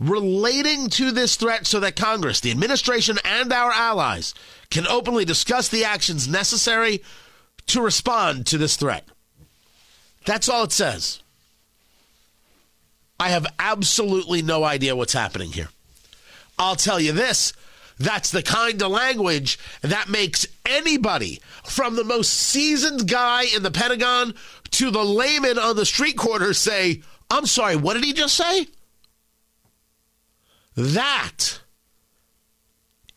relating 0.00 0.88
to 0.88 1.12
this 1.12 1.36
threat 1.36 1.66
so 1.66 1.78
that 1.80 1.94
Congress, 1.94 2.40
the 2.40 2.50
administration, 2.50 3.18
and 3.22 3.52
our 3.52 3.70
allies 3.70 4.32
can 4.70 4.86
openly 4.86 5.26
discuss 5.26 5.68
the 5.68 5.84
actions 5.84 6.26
necessary 6.26 7.02
to 7.66 7.82
respond 7.82 8.46
to 8.46 8.56
this 8.56 8.76
threat. 8.76 9.06
That's 10.24 10.48
all 10.48 10.64
it 10.64 10.72
says. 10.72 11.22
I 13.18 13.28
have 13.28 13.46
absolutely 13.58 14.42
no 14.42 14.64
idea 14.64 14.96
what's 14.96 15.12
happening 15.12 15.52
here. 15.52 15.68
I'll 16.58 16.76
tell 16.76 17.00
you 17.00 17.12
this 17.12 17.52
that's 17.98 18.30
the 18.30 18.42
kind 18.42 18.82
of 18.82 18.90
language 18.90 19.58
that 19.82 20.08
makes 20.08 20.46
anybody, 20.66 21.40
from 21.64 21.94
the 21.94 22.04
most 22.04 22.32
seasoned 22.32 23.08
guy 23.08 23.44
in 23.54 23.62
the 23.62 23.70
Pentagon 23.70 24.34
to 24.72 24.90
the 24.90 25.04
layman 25.04 25.58
on 25.58 25.76
the 25.76 25.86
street 25.86 26.16
corner, 26.16 26.52
say, 26.52 27.02
I'm 27.30 27.46
sorry, 27.46 27.76
what 27.76 27.94
did 27.94 28.04
he 28.04 28.12
just 28.12 28.36
say? 28.36 28.66
That 30.76 31.60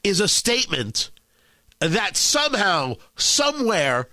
is 0.03 0.19
a 0.19 0.27
statement 0.27 1.09
that 1.79 2.15
somehow, 2.15 2.95
somewhere, 3.15 4.09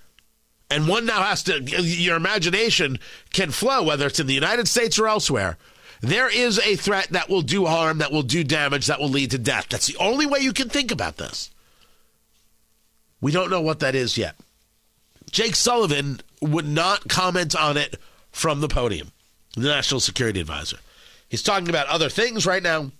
and 0.74 0.88
one 0.88 1.06
now 1.06 1.22
has 1.22 1.44
to, 1.44 1.62
your 1.62 2.16
imagination 2.16 2.98
can 3.32 3.52
flow, 3.52 3.84
whether 3.84 4.08
it's 4.08 4.18
in 4.18 4.26
the 4.26 4.34
United 4.34 4.66
States 4.66 4.98
or 4.98 5.06
elsewhere. 5.06 5.56
There 6.00 6.28
is 6.28 6.58
a 6.58 6.74
threat 6.74 7.10
that 7.10 7.28
will 7.28 7.42
do 7.42 7.66
harm, 7.66 7.98
that 7.98 8.10
will 8.10 8.24
do 8.24 8.42
damage, 8.42 8.88
that 8.88 8.98
will 8.98 9.08
lead 9.08 9.30
to 9.30 9.38
death. 9.38 9.68
That's 9.68 9.86
the 9.86 9.96
only 9.98 10.26
way 10.26 10.40
you 10.40 10.52
can 10.52 10.68
think 10.68 10.90
about 10.90 11.16
this. 11.16 11.52
We 13.20 13.30
don't 13.30 13.50
know 13.50 13.60
what 13.60 13.78
that 13.80 13.94
is 13.94 14.18
yet. 14.18 14.34
Jake 15.30 15.54
Sullivan 15.54 16.20
would 16.40 16.66
not 16.66 17.08
comment 17.08 17.54
on 17.54 17.76
it 17.76 17.94
from 18.32 18.60
the 18.60 18.66
podium, 18.66 19.12
the 19.54 19.68
National 19.68 20.00
Security 20.00 20.40
Advisor. 20.40 20.78
He's 21.28 21.42
talking 21.44 21.68
about 21.68 21.86
other 21.86 22.08
things 22.08 22.46
right 22.46 22.62
now, 22.64 22.90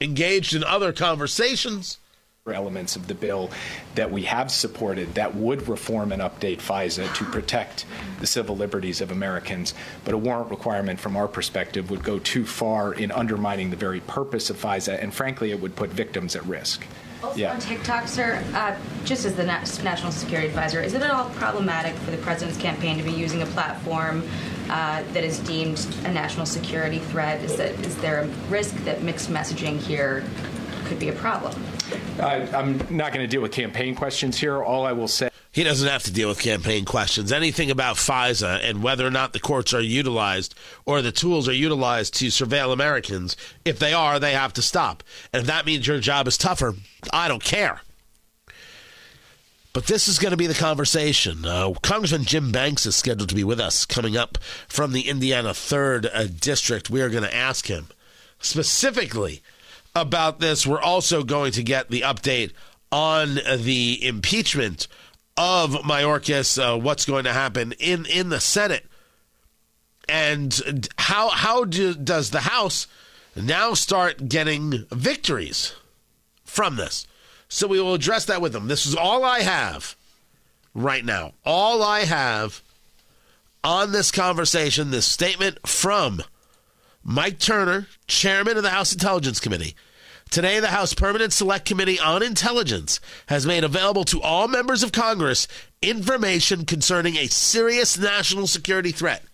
engaged 0.00 0.54
in 0.54 0.64
other 0.64 0.90
conversations 0.90 1.98
elements 2.50 2.96
of 2.96 3.06
the 3.06 3.14
bill 3.14 3.52
that 3.94 4.10
we 4.10 4.22
have 4.22 4.50
supported 4.50 5.14
that 5.14 5.32
would 5.36 5.68
reform 5.68 6.10
and 6.10 6.20
update 6.20 6.58
FISA 6.58 7.14
to 7.14 7.24
protect 7.26 7.86
the 8.18 8.26
civil 8.26 8.56
liberties 8.56 9.00
of 9.00 9.12
Americans. 9.12 9.74
But 10.04 10.14
a 10.14 10.18
warrant 10.18 10.50
requirement, 10.50 10.98
from 10.98 11.16
our 11.16 11.28
perspective, 11.28 11.88
would 11.88 12.02
go 12.02 12.18
too 12.18 12.44
far 12.44 12.94
in 12.94 13.12
undermining 13.12 13.70
the 13.70 13.76
very 13.76 14.00
purpose 14.00 14.50
of 14.50 14.56
FISA, 14.56 15.00
and 15.00 15.14
frankly, 15.14 15.52
it 15.52 15.60
would 15.60 15.76
put 15.76 15.90
victims 15.90 16.34
at 16.34 16.44
risk. 16.44 16.84
Also 17.22 17.38
yeah. 17.38 17.52
on 17.52 17.60
TikTok, 17.60 18.08
sir, 18.08 18.42
uh, 18.54 18.76
just 19.04 19.24
as 19.24 19.36
the 19.36 19.44
National 19.44 20.10
Security 20.10 20.48
Advisor, 20.48 20.82
is 20.82 20.94
it 20.94 21.02
at 21.02 21.12
all 21.12 21.30
problematic 21.30 21.94
for 21.94 22.10
the 22.10 22.16
president's 22.16 22.60
campaign 22.60 22.98
to 22.98 23.04
be 23.04 23.12
using 23.12 23.42
a 23.42 23.46
platform 23.46 24.28
uh, 24.68 25.04
that 25.12 25.22
is 25.22 25.38
deemed 25.38 25.78
a 26.06 26.12
national 26.12 26.46
security 26.46 26.98
threat? 26.98 27.40
Is, 27.44 27.56
that, 27.58 27.70
is 27.86 27.96
there 27.98 28.22
a 28.22 28.26
risk 28.50 28.74
that 28.78 29.04
mixed 29.04 29.30
messaging 29.30 29.78
here 29.78 30.24
could 30.86 30.98
be 30.98 31.08
a 31.08 31.12
problem? 31.12 31.54
Uh, 32.18 32.46
I'm 32.54 32.78
not 32.94 33.12
going 33.12 33.24
to 33.24 33.26
deal 33.26 33.42
with 33.42 33.52
campaign 33.52 33.94
questions 33.94 34.38
here. 34.38 34.62
All 34.62 34.86
I 34.86 34.92
will 34.92 35.08
say. 35.08 35.30
He 35.52 35.64
doesn't 35.64 35.88
have 35.88 36.02
to 36.04 36.12
deal 36.12 36.30
with 36.30 36.40
campaign 36.40 36.86
questions. 36.86 37.30
Anything 37.30 37.70
about 37.70 37.96
FISA 37.96 38.60
and 38.62 38.82
whether 38.82 39.06
or 39.06 39.10
not 39.10 39.34
the 39.34 39.40
courts 39.40 39.74
are 39.74 39.82
utilized 39.82 40.54
or 40.86 41.02
the 41.02 41.12
tools 41.12 41.46
are 41.46 41.52
utilized 41.52 42.14
to 42.14 42.28
surveil 42.28 42.72
Americans, 42.72 43.36
if 43.64 43.78
they 43.78 43.92
are, 43.92 44.18
they 44.18 44.32
have 44.32 44.54
to 44.54 44.62
stop. 44.62 45.02
And 45.30 45.42
if 45.42 45.46
that 45.48 45.66
means 45.66 45.86
your 45.86 46.00
job 46.00 46.26
is 46.26 46.38
tougher, 46.38 46.74
I 47.12 47.28
don't 47.28 47.44
care. 47.44 47.82
But 49.74 49.86
this 49.86 50.08
is 50.08 50.18
going 50.18 50.32
to 50.32 50.36
be 50.38 50.46
the 50.46 50.54
conversation. 50.54 51.44
Uh, 51.44 51.72
Congressman 51.82 52.24
Jim 52.24 52.50
Banks 52.52 52.84
is 52.86 52.96
scheduled 52.96 53.28
to 53.30 53.34
be 53.34 53.44
with 53.44 53.60
us 53.60 53.84
coming 53.84 54.16
up 54.16 54.38
from 54.68 54.92
the 54.92 55.08
Indiana 55.08 55.50
3rd 55.50 56.10
uh, 56.12 56.26
District. 56.40 56.90
We 56.90 57.02
are 57.02 57.08
going 57.10 57.24
to 57.24 57.34
ask 57.34 57.66
him 57.66 57.88
specifically 58.38 59.42
about 59.94 60.40
this. 60.40 60.66
We're 60.66 60.80
also 60.80 61.22
going 61.22 61.52
to 61.52 61.62
get 61.62 61.90
the 61.90 62.02
update 62.02 62.52
on 62.90 63.38
the 63.56 63.98
impeachment 64.04 64.86
of 65.36 65.70
Mayorkas, 65.70 66.58
uh, 66.62 66.78
what's 66.78 67.04
going 67.04 67.24
to 67.24 67.32
happen 67.32 67.72
in, 67.78 68.04
in 68.06 68.28
the 68.28 68.40
Senate, 68.40 68.84
and 70.08 70.88
how 70.98 71.30
how 71.30 71.64
do, 71.64 71.94
does 71.94 72.30
the 72.30 72.40
House 72.40 72.86
now 73.34 73.72
start 73.72 74.28
getting 74.28 74.84
victories 74.90 75.74
from 76.44 76.76
this? 76.76 77.06
So 77.48 77.66
we 77.66 77.80
will 77.80 77.94
address 77.94 78.26
that 78.26 78.40
with 78.40 78.52
them. 78.52 78.68
This 78.68 78.86
is 78.86 78.94
all 78.94 79.24
I 79.24 79.40
have 79.40 79.96
right 80.74 81.04
now. 81.04 81.32
All 81.44 81.82
I 81.82 82.00
have 82.00 82.62
on 83.64 83.92
this 83.92 84.10
conversation, 84.10 84.90
this 84.90 85.06
statement 85.06 85.66
from 85.66 86.22
Mike 87.04 87.38
Turner, 87.38 87.88
chairman 88.06 88.56
of 88.56 88.62
the 88.62 88.70
House 88.70 88.92
Intelligence 88.92 89.40
Committee. 89.40 89.74
Today, 90.30 90.60
the 90.60 90.68
House 90.68 90.94
Permanent 90.94 91.32
Select 91.32 91.66
Committee 91.66 91.98
on 91.98 92.22
Intelligence 92.22 93.00
has 93.26 93.44
made 93.44 93.64
available 93.64 94.04
to 94.04 94.22
all 94.22 94.48
members 94.48 94.82
of 94.82 94.92
Congress 94.92 95.46
information 95.82 96.64
concerning 96.64 97.16
a 97.16 97.26
serious 97.26 97.98
national 97.98 98.46
security 98.46 98.92
threat. 98.92 99.24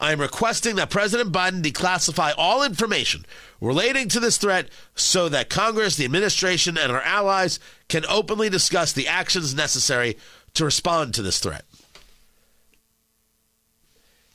I 0.00 0.12
am 0.12 0.20
requesting 0.20 0.76
that 0.76 0.90
President 0.90 1.30
Biden 1.30 1.62
declassify 1.62 2.32
all 2.36 2.64
information 2.64 3.24
relating 3.60 4.08
to 4.08 4.18
this 4.18 4.38
threat 4.38 4.68
so 4.96 5.28
that 5.28 5.50
Congress, 5.50 5.96
the 5.96 6.04
administration, 6.04 6.76
and 6.76 6.90
our 6.90 7.02
allies 7.02 7.60
can 7.88 8.04
openly 8.06 8.48
discuss 8.48 8.92
the 8.92 9.06
actions 9.06 9.54
necessary 9.54 10.16
to 10.54 10.64
respond 10.64 11.14
to 11.14 11.22
this 11.22 11.38
threat. 11.38 11.64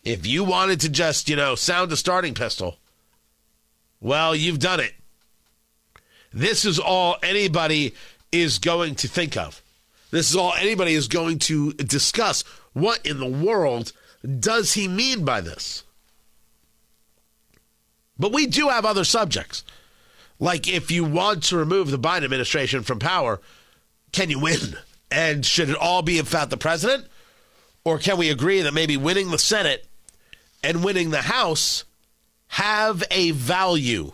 If 0.10 0.26
you 0.26 0.44
wanted 0.44 0.80
to 0.82 0.90
just, 0.90 1.30
you 1.30 1.36
know, 1.36 1.54
sound 1.54 1.92
a 1.92 1.96
starting 1.96 2.34
pistol, 2.34 2.80
well, 4.02 4.36
you've 4.36 4.58
done 4.58 4.80
it. 4.80 4.96
This 6.34 6.66
is 6.66 6.80
all 6.80 7.18
anybody 7.22 7.94
is 8.32 8.58
going 8.58 8.96
to 8.96 9.08
think 9.08 9.38
of. 9.38 9.62
This 10.10 10.32
is 10.32 10.36
all 10.36 10.54
anybody 10.54 10.96
is 10.96 11.08
going 11.08 11.38
to 11.40 11.74
discuss. 11.74 12.42
What 12.74 13.06
in 13.06 13.20
the 13.20 13.28
world 13.28 13.94
does 14.40 14.74
he 14.74 14.88
mean 14.88 15.26
by 15.26 15.42
this? 15.42 15.84
But 18.18 18.34
we 18.34 18.48
do 18.48 18.70
have 18.70 18.86
other 18.86 19.04
subjects. 19.04 19.64
Like 20.40 20.68
if 20.68 20.90
you 20.90 21.06
want 21.06 21.44
to 21.44 21.58
remove 21.58 21.92
the 21.92 22.00
Biden 22.00 22.24
administration 22.24 22.82
from 22.82 22.98
power, 22.98 23.42
can 24.12 24.32
you 24.32 24.40
win? 24.40 24.76
And 25.12 25.46
should 25.46 25.70
it 25.70 25.78
all 25.78 26.02
be 26.02 26.18
about 26.18 26.50
the 26.50 26.58
president? 26.58 27.06
Or 27.84 28.00
can 28.00 28.18
we 28.18 28.32
agree 28.32 28.62
that 28.64 28.74
maybe 28.74 28.98
winning 28.98 29.30
the 29.30 29.38
Senate 29.38 29.86
and 30.64 30.84
winning 30.84 31.12
the 31.12 31.22
House 31.22 31.86
have 32.48 33.04
a 33.12 33.32
value 33.32 34.12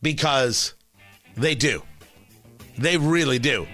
because 0.00 0.74
they 1.36 1.54
do. 1.54 1.82
They 2.78 2.96
really 2.96 3.38
do. 3.38 3.66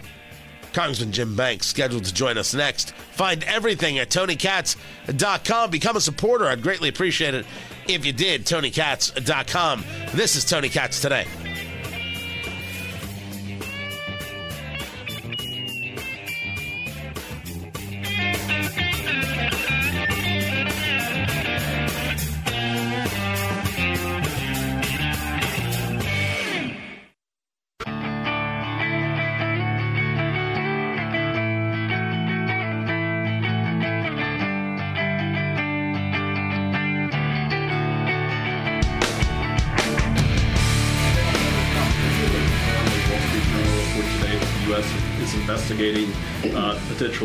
Congressman 0.72 1.12
Jim 1.12 1.34
Banks 1.34 1.66
scheduled 1.66 2.04
to 2.04 2.14
join 2.14 2.38
us 2.38 2.54
next. 2.54 2.92
Find 2.92 3.42
everything 3.44 3.98
at 3.98 4.10
TonyKatz.com. 4.10 5.70
Become 5.70 5.96
a 5.96 6.00
supporter. 6.00 6.46
I'd 6.46 6.62
greatly 6.62 6.88
appreciate 6.88 7.34
it 7.34 7.46
if 7.88 8.04
you 8.04 8.12
did. 8.12 8.44
TonyKatz.com. 8.44 9.84
This 10.14 10.36
is 10.36 10.44
Tony 10.44 10.68
Katz 10.68 11.00
today. 11.00 11.26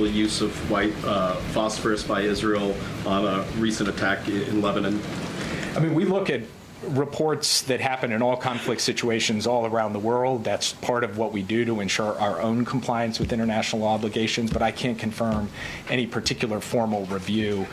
Use 0.02 0.42
of 0.42 0.52
white 0.70 0.94
uh, 1.04 1.36
phosphorus 1.52 2.04
by 2.04 2.22
Israel 2.22 2.76
on 3.06 3.26
a 3.26 3.44
recent 3.58 3.90
attack 3.90 4.28
in 4.28 4.62
Lebanon? 4.62 5.00
I 5.76 5.80
mean, 5.80 5.94
we 5.94 6.06
look 6.06 6.30
at 6.30 6.42
reports 6.88 7.62
that 7.64 7.80
happen 7.80 8.12
in 8.12 8.22
all 8.22 8.36
conflict 8.36 8.82
situations 8.82 9.48
all 9.48 9.66
around 9.66 9.94
the 9.94 10.00
world. 10.00 10.44
That's 10.44 10.74
part 10.74 11.04
of 11.04 11.18
what 11.18 11.32
we 11.32 11.42
do 11.42 11.66
to 11.66 11.80
ensure 11.80 12.20
our 12.20 12.42
own 12.42 12.66
compliance 12.66 13.20
with 13.20 13.32
international 13.32 13.86
obligations, 13.86 14.52
but 14.52 14.62
I 14.62 14.72
can't 14.72 15.00
confirm 15.00 15.50
any 15.90 16.06
particular 16.06 16.60
formal 16.60 17.06
review 17.06 17.66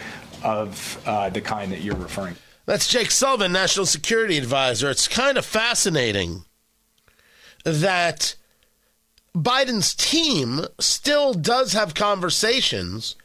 of 0.44 1.02
uh, 1.06 1.30
the 1.30 1.40
kind 1.40 1.72
that 1.72 1.80
you're 1.80 1.96
referring 1.96 2.34
to. 2.34 2.40
That's 2.66 2.88
Jake 2.88 3.10
Sullivan, 3.10 3.52
National 3.52 3.86
Security 3.86 4.38
Advisor. 4.38 4.90
It's 4.90 5.08
kind 5.08 5.36
of 5.36 5.44
fascinating 5.44 6.44
that 7.64 8.36
Biden's 9.34 9.94
team 9.94 10.62
still 10.78 11.34
does 11.34 11.72
have 11.72 11.94
conversations 11.94 13.16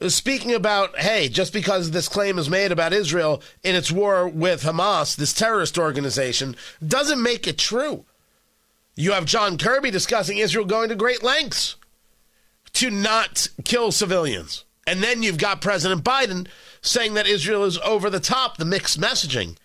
uh, 0.00 0.08
speaking 0.08 0.52
about, 0.52 0.98
hey, 0.98 1.28
just 1.28 1.52
because 1.52 1.90
this 1.90 2.08
claim 2.08 2.38
is 2.38 2.50
made 2.50 2.72
about 2.72 2.92
Israel 2.92 3.42
in 3.62 3.74
its 3.74 3.90
war 3.90 4.28
with 4.28 4.62
Hamas, 4.62 5.16
this 5.16 5.32
terrorist 5.32 5.78
organization, 5.78 6.56
doesn't 6.86 7.22
make 7.22 7.46
it 7.46 7.58
true. 7.58 8.04
You 8.96 9.12
have 9.12 9.24
John 9.24 9.58
Kirby 9.58 9.90
discussing 9.90 10.38
Israel 10.38 10.64
going 10.64 10.88
to 10.88 10.94
great 10.94 11.22
lengths 11.22 11.76
to 12.74 12.90
not 12.90 13.48
kill 13.64 13.92
civilians. 13.92 14.64
And 14.86 15.02
then 15.02 15.22
you've 15.22 15.38
got 15.38 15.60
President 15.60 16.04
Biden 16.04 16.46
saying 16.82 17.14
that 17.14 17.26
Israel 17.26 17.64
is 17.64 17.78
over 17.78 18.10
the 18.10 18.20
top. 18.20 18.56
The 18.56 18.64
mixed 18.64 19.00
messaging 19.00 19.56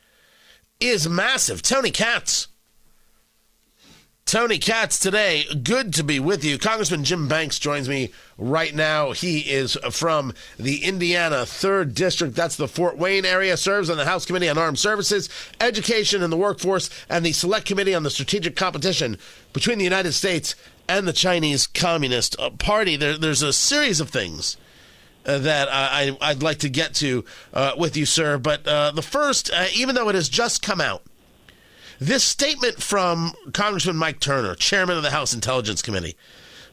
is 0.80 1.10
massive. 1.10 1.62
Tony 1.62 1.92
Katz 1.92 2.48
Tony 4.30 4.60
Katz 4.60 5.00
today. 5.00 5.44
Good 5.64 5.92
to 5.96 6.04
be 6.04 6.20
with 6.20 6.44
you. 6.44 6.60
Congressman 6.60 7.04
Jim 7.04 7.28
Banks 7.28 7.58
joins 7.58 7.90
me 7.90 8.12
right 8.38 8.76
now. 8.76 9.12
He 9.12 9.40
is 9.40 9.76
from 9.90 10.36
the 10.56 10.84
Indiana 10.84 11.38
3rd 11.38 11.96
District. 11.96 12.36
That's 12.36 12.56
the 12.56 12.68
Fort 12.68 12.96
Wayne 12.96 13.26
area. 13.26 13.58
Serves 13.58 13.90
on 13.90 13.98
the 13.98 14.06
House 14.06 14.28
Committee 14.28 14.48
on 14.48 14.56
Armed 14.56 14.78
Services, 14.78 15.30
Education 15.60 16.22
and 16.22 16.32
the 16.32 16.38
Workforce, 16.38 16.92
and 17.10 17.26
the 17.26 17.32
Select 17.32 17.66
Committee 17.66 17.96
on 17.96 18.04
the 18.04 18.12
Strategic 18.12 18.56
Competition 18.56 19.18
between 19.52 19.80
the 19.80 19.84
United 19.84 20.12
States 20.12 20.54
and 20.88 21.08
the 21.08 21.14
Chinese 21.14 21.66
Communist 21.66 22.38
Party. 22.60 22.98
There, 22.98 23.18
there's 23.18 23.42
a 23.42 23.52
series 23.52 24.00
of 24.00 24.12
things. 24.12 24.58
Uh, 25.26 25.40
that 25.40 25.68
I, 25.70 26.16
would 26.30 26.44
like 26.44 26.60
to 26.60 26.70
get 26.70 26.94
to 26.96 27.26
uh, 27.54 27.74
with 27.78 27.98
you, 27.98 28.06
sir. 28.06 28.38
But 28.38 28.66
uh, 28.68 28.92
the 28.92 29.02
first, 29.02 29.52
uh, 29.52 29.66
even 29.76 29.96
though 29.96 30.08
it 30.08 30.16
has 30.16 30.30
just 30.30 30.62
come 30.62 30.80
out, 30.80 31.04
this 32.00 32.24
statement 32.24 32.82
from 32.82 33.34
Congressman 33.54 33.98
Mike 33.98 34.20
Turner, 34.20 34.56
chairman 34.56 34.98
of 34.98 35.04
the 35.04 35.12
House 35.12 35.34
Intelligence 35.34 35.82
Committee, 35.82 36.16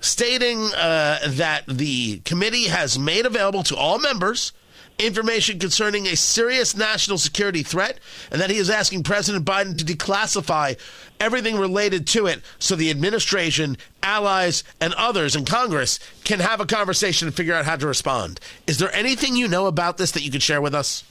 stating 0.00 0.70
uh, 0.74 1.18
that 1.26 1.64
the 1.66 2.20
committee 2.20 2.64
has 2.64 2.98
made 2.98 3.26
available 3.26 3.62
to 3.64 3.76
all 3.76 3.98
members 3.98 4.52
information 4.98 5.58
concerning 5.58 6.06
a 6.06 6.16
serious 6.16 6.74
national 6.74 7.18
security 7.18 7.62
threat 7.62 7.98
and 8.30 8.40
that 8.40 8.50
he 8.50 8.56
is 8.56 8.70
asking 8.70 9.02
President 9.02 9.44
Biden 9.44 9.76
to 9.76 9.84
declassify 9.84 10.78
everything 11.20 11.58
related 11.58 12.06
to 12.06 12.26
it 12.26 12.40
so 12.58 12.76
the 12.76 12.90
administration, 12.90 13.76
allies, 14.02 14.64
and 14.80 14.94
others 14.94 15.36
in 15.36 15.44
Congress 15.44 15.98
can 16.24 16.40
have 16.40 16.60
a 16.60 16.66
conversation 16.66 17.28
and 17.28 17.36
figure 17.36 17.54
out 17.54 17.66
how 17.66 17.76
to 17.76 17.86
respond. 17.86 18.40
Is 18.66 18.78
there 18.78 18.94
anything 18.94 19.36
you 19.36 19.48
know 19.48 19.66
about 19.66 19.98
this 19.98 20.12
that 20.12 20.22
you 20.22 20.30
could 20.30 20.42
share 20.42 20.62
with 20.62 20.74
us? 20.74 21.04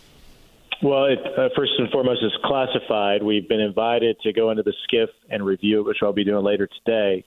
Well, 0.83 1.05
it, 1.05 1.19
uh, 1.19 1.49
first 1.55 1.71
and 1.77 1.89
foremost, 1.89 2.21
it's 2.21 2.35
classified. 2.43 3.23
We've 3.23 3.47
been 3.47 3.61
invited 3.61 4.19
to 4.21 4.33
go 4.33 4.51
into 4.51 4.63
the 4.63 4.73
SCIF 4.91 5.07
and 5.29 5.45
review 5.45 5.79
it, 5.79 5.85
which 5.85 5.97
I'll 6.03 6.13
be 6.13 6.23
doing 6.23 6.43
later 6.43 6.67
today. 6.85 7.25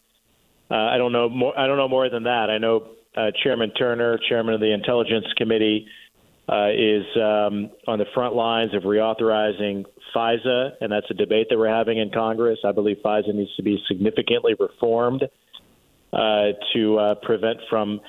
Uh, 0.71 0.75
I 0.75 0.99
don't 0.99 1.13
know 1.13 1.29
more. 1.29 1.59
I 1.59 1.67
don't 1.67 1.79
know 1.79 1.89
more 1.89 2.11
than 2.11 2.25
that. 2.25 2.51
I 2.51 2.59
know 2.59 2.89
uh, 3.17 3.31
Chairman 3.43 3.73
Turner, 3.73 4.19
Chairman 4.29 4.55
of 4.55 4.61
the 4.61 4.73
Intelligence 4.73 5.25
Committee, 5.37 5.87
uh, 6.49 6.69
is 6.71 7.05
um, 7.17 7.71
on 7.87 7.99
the 7.99 8.07
front 8.15 8.35
lines 8.35 8.75
of 8.75 8.83
reauthorizing 8.83 9.85
FISA, 10.15 10.73
and 10.81 10.93
that's 10.93 11.07
a 11.11 11.15
debate 11.15 11.47
that 11.51 11.59
we're 11.59 11.75
having 11.75 11.99
in 11.99 12.11
Congress. 12.11 12.59
I 12.65 12.73
believe 12.73 12.99
FISA 13.05 13.35
needs 13.35 13.55
to 13.57 13.63
be 13.63 13.79
significantly 13.89 14.55
reformed 14.59 15.25
uh, 16.13 16.17
to 16.75 16.99
uh, 16.99 17.15
prevent 17.23 17.59
from 17.69 18.01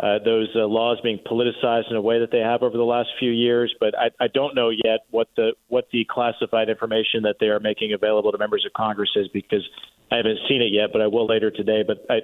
uh, 0.00 0.18
those 0.24 0.48
uh, 0.54 0.60
laws 0.60 0.98
being 1.02 1.18
politicized 1.18 1.90
in 1.90 1.96
a 1.96 2.00
way 2.00 2.20
that 2.20 2.30
they 2.30 2.38
have 2.38 2.62
over 2.62 2.76
the 2.76 2.84
last 2.84 3.08
few 3.18 3.30
years. 3.30 3.74
But 3.80 3.98
I, 3.98 4.10
I 4.20 4.28
don't 4.28 4.54
know 4.54 4.70
yet 4.70 5.00
what 5.10 5.28
the 5.36 5.54
what 5.66 5.88
the 5.92 6.06
classified 6.08 6.68
information 6.68 7.22
that 7.22 7.36
they 7.40 7.46
are 7.46 7.58
making 7.58 7.92
available 7.92 8.30
to 8.30 8.38
members 8.38 8.64
of 8.64 8.72
Congress 8.74 9.10
is 9.16 9.26
because 9.28 9.68
I 10.12 10.16
haven't 10.16 10.38
seen 10.48 10.62
it 10.62 10.72
yet. 10.72 10.90
But 10.92 11.02
I 11.02 11.08
will 11.08 11.26
later 11.26 11.50
today. 11.50 11.82
But 11.84 12.06
I, 12.08 12.20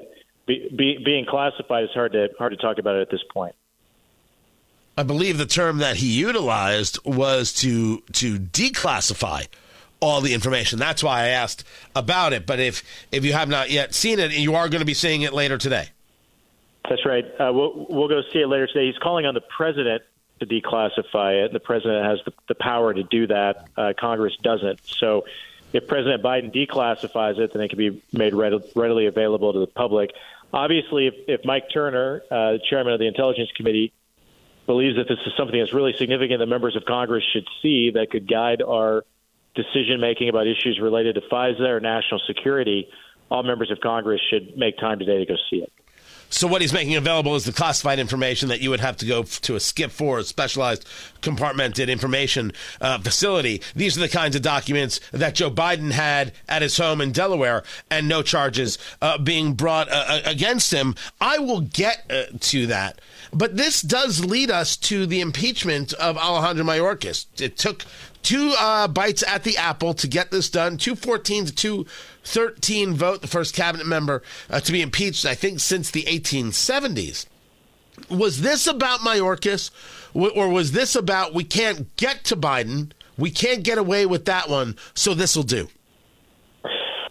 be, 0.46 0.70
be, 0.76 0.98
being 1.04 1.26
classified 1.26 1.84
is 1.84 1.90
hard 1.94 2.12
to 2.12 2.28
hard 2.38 2.52
to 2.52 2.58
talk 2.58 2.78
about 2.78 2.96
it 2.96 3.00
at 3.00 3.10
this 3.10 3.24
point. 3.32 3.56
I 4.96 5.02
believe 5.02 5.38
the 5.38 5.46
term 5.46 5.78
that 5.78 5.96
he 5.96 6.06
utilized 6.06 7.00
was 7.04 7.52
to 7.54 8.02
to 8.12 8.38
declassify 8.38 9.48
all 9.98 10.20
the 10.20 10.32
information. 10.32 10.78
That's 10.78 11.02
why 11.02 11.22
I 11.22 11.28
asked 11.28 11.64
about 11.96 12.32
it. 12.32 12.46
But 12.46 12.60
if 12.60 12.84
if 13.10 13.24
you 13.24 13.32
have 13.32 13.48
not 13.48 13.70
yet 13.70 13.94
seen 13.94 14.20
it, 14.20 14.32
you 14.32 14.54
are 14.54 14.68
going 14.68 14.80
to 14.80 14.86
be 14.86 14.94
seeing 14.94 15.22
it 15.22 15.32
later 15.32 15.58
today. 15.58 15.88
That's 16.88 17.04
right. 17.06 17.24
Uh, 17.24 17.52
we'll, 17.52 17.86
we'll 17.88 18.08
go 18.08 18.20
see 18.32 18.40
it 18.40 18.46
later 18.46 18.66
today. 18.66 18.86
He's 18.86 18.98
calling 18.98 19.26
on 19.26 19.34
the 19.34 19.40
president 19.40 20.02
to 20.40 20.46
declassify 20.46 21.44
it. 21.44 21.52
The 21.52 21.60
president 21.60 22.04
has 22.04 22.18
the, 22.24 22.32
the 22.48 22.54
power 22.54 22.92
to 22.92 23.02
do 23.02 23.26
that. 23.28 23.68
Uh, 23.76 23.92
Congress 23.98 24.36
doesn't. 24.42 24.80
So 24.84 25.24
if 25.72 25.86
President 25.86 26.22
Biden 26.22 26.54
declassifies 26.54 27.38
it, 27.38 27.52
then 27.52 27.62
it 27.62 27.68
can 27.68 27.78
be 27.78 28.02
made 28.12 28.34
readily 28.34 29.06
available 29.06 29.52
to 29.52 29.60
the 29.60 29.66
public. 29.66 30.10
Obviously, 30.52 31.08
if, 31.08 31.14
if 31.26 31.44
Mike 31.44 31.64
Turner, 31.72 32.22
uh, 32.30 32.58
chairman 32.68 32.92
of 32.92 33.00
the 33.00 33.08
Intelligence 33.08 33.50
Committee, 33.56 33.92
believes 34.66 34.96
that 34.96 35.08
this 35.08 35.18
is 35.26 35.32
something 35.36 35.58
that's 35.58 35.74
really 35.74 35.94
significant 35.98 36.38
that 36.38 36.46
members 36.46 36.76
of 36.76 36.84
Congress 36.84 37.24
should 37.32 37.46
see 37.60 37.90
that 37.94 38.10
could 38.10 38.28
guide 38.28 38.62
our 38.62 39.04
decision 39.54 40.00
making 40.00 40.28
about 40.28 40.46
issues 40.46 40.78
related 40.80 41.16
to 41.16 41.20
FISA 41.22 41.60
or 41.60 41.80
national 41.80 42.20
security, 42.26 42.88
all 43.30 43.42
members 43.42 43.70
of 43.70 43.80
Congress 43.80 44.20
should 44.30 44.56
make 44.56 44.78
time 44.78 44.98
today 44.98 45.18
to 45.18 45.26
go 45.26 45.34
see 45.50 45.56
it. 45.56 45.72
So 46.34 46.48
what 46.48 46.62
he's 46.62 46.72
making 46.72 46.96
available 46.96 47.36
is 47.36 47.44
the 47.44 47.52
classified 47.52 48.00
information 48.00 48.48
that 48.48 48.60
you 48.60 48.68
would 48.70 48.80
have 48.80 48.96
to 48.96 49.06
go 49.06 49.22
to 49.22 49.54
a 49.54 49.58
SCIF 49.58 49.92
for, 49.92 50.18
a 50.18 50.24
specialized 50.24 50.84
compartmented 51.22 51.86
information 51.88 52.52
uh, 52.80 52.98
facility. 52.98 53.62
These 53.76 53.96
are 53.96 54.00
the 54.00 54.08
kinds 54.08 54.34
of 54.34 54.42
documents 54.42 54.98
that 55.12 55.36
Joe 55.36 55.48
Biden 55.48 55.92
had 55.92 56.32
at 56.48 56.60
his 56.60 56.76
home 56.76 57.00
in 57.00 57.12
Delaware, 57.12 57.62
and 57.88 58.08
no 58.08 58.20
charges 58.20 58.78
uh, 59.00 59.16
being 59.16 59.54
brought 59.54 59.88
uh, 59.88 60.04
uh 60.08 60.20
against 60.24 60.72
him. 60.72 60.96
I 61.20 61.38
will 61.38 61.60
get 61.60 62.04
uh, 62.10 62.24
to 62.40 62.66
that. 62.66 63.00
But 63.32 63.56
this 63.56 63.80
does 63.80 64.24
lead 64.24 64.50
us 64.50 64.76
to 64.78 65.06
the 65.06 65.20
impeachment 65.20 65.92
of 65.94 66.18
Alejandro 66.18 66.64
Mayorkas. 66.64 67.26
It 67.40 67.56
took 67.56 67.84
two 68.24 68.54
uh, 68.58 68.88
bites 68.88 69.22
at 69.22 69.44
the 69.44 69.56
apple 69.56 69.94
to 69.94 70.08
get 70.08 70.30
this 70.30 70.50
done. 70.50 70.76
214 70.76 71.46
to 71.46 71.54
213 71.54 72.94
vote, 72.94 73.20
the 73.20 73.28
first 73.28 73.54
cabinet 73.54 73.86
member 73.86 74.22
uh, 74.50 74.58
to 74.60 74.72
be 74.72 74.82
impeached, 74.82 75.24
I 75.24 75.34
think, 75.34 75.60
since 75.60 75.90
the 75.90 76.02
1870s. 76.04 77.26
Was 78.10 78.40
this 78.40 78.66
about 78.66 79.00
Mayorkas, 79.00 79.70
or 80.14 80.48
was 80.48 80.72
this 80.72 80.96
about 80.96 81.32
we 81.32 81.44
can't 81.44 81.94
get 81.96 82.24
to 82.24 82.36
Biden, 82.36 82.90
we 83.16 83.30
can't 83.30 83.62
get 83.62 83.78
away 83.78 84.04
with 84.04 84.24
that 84.24 84.48
one, 84.48 84.76
so 84.94 85.14
this 85.14 85.36
will 85.36 85.44
do? 85.44 85.68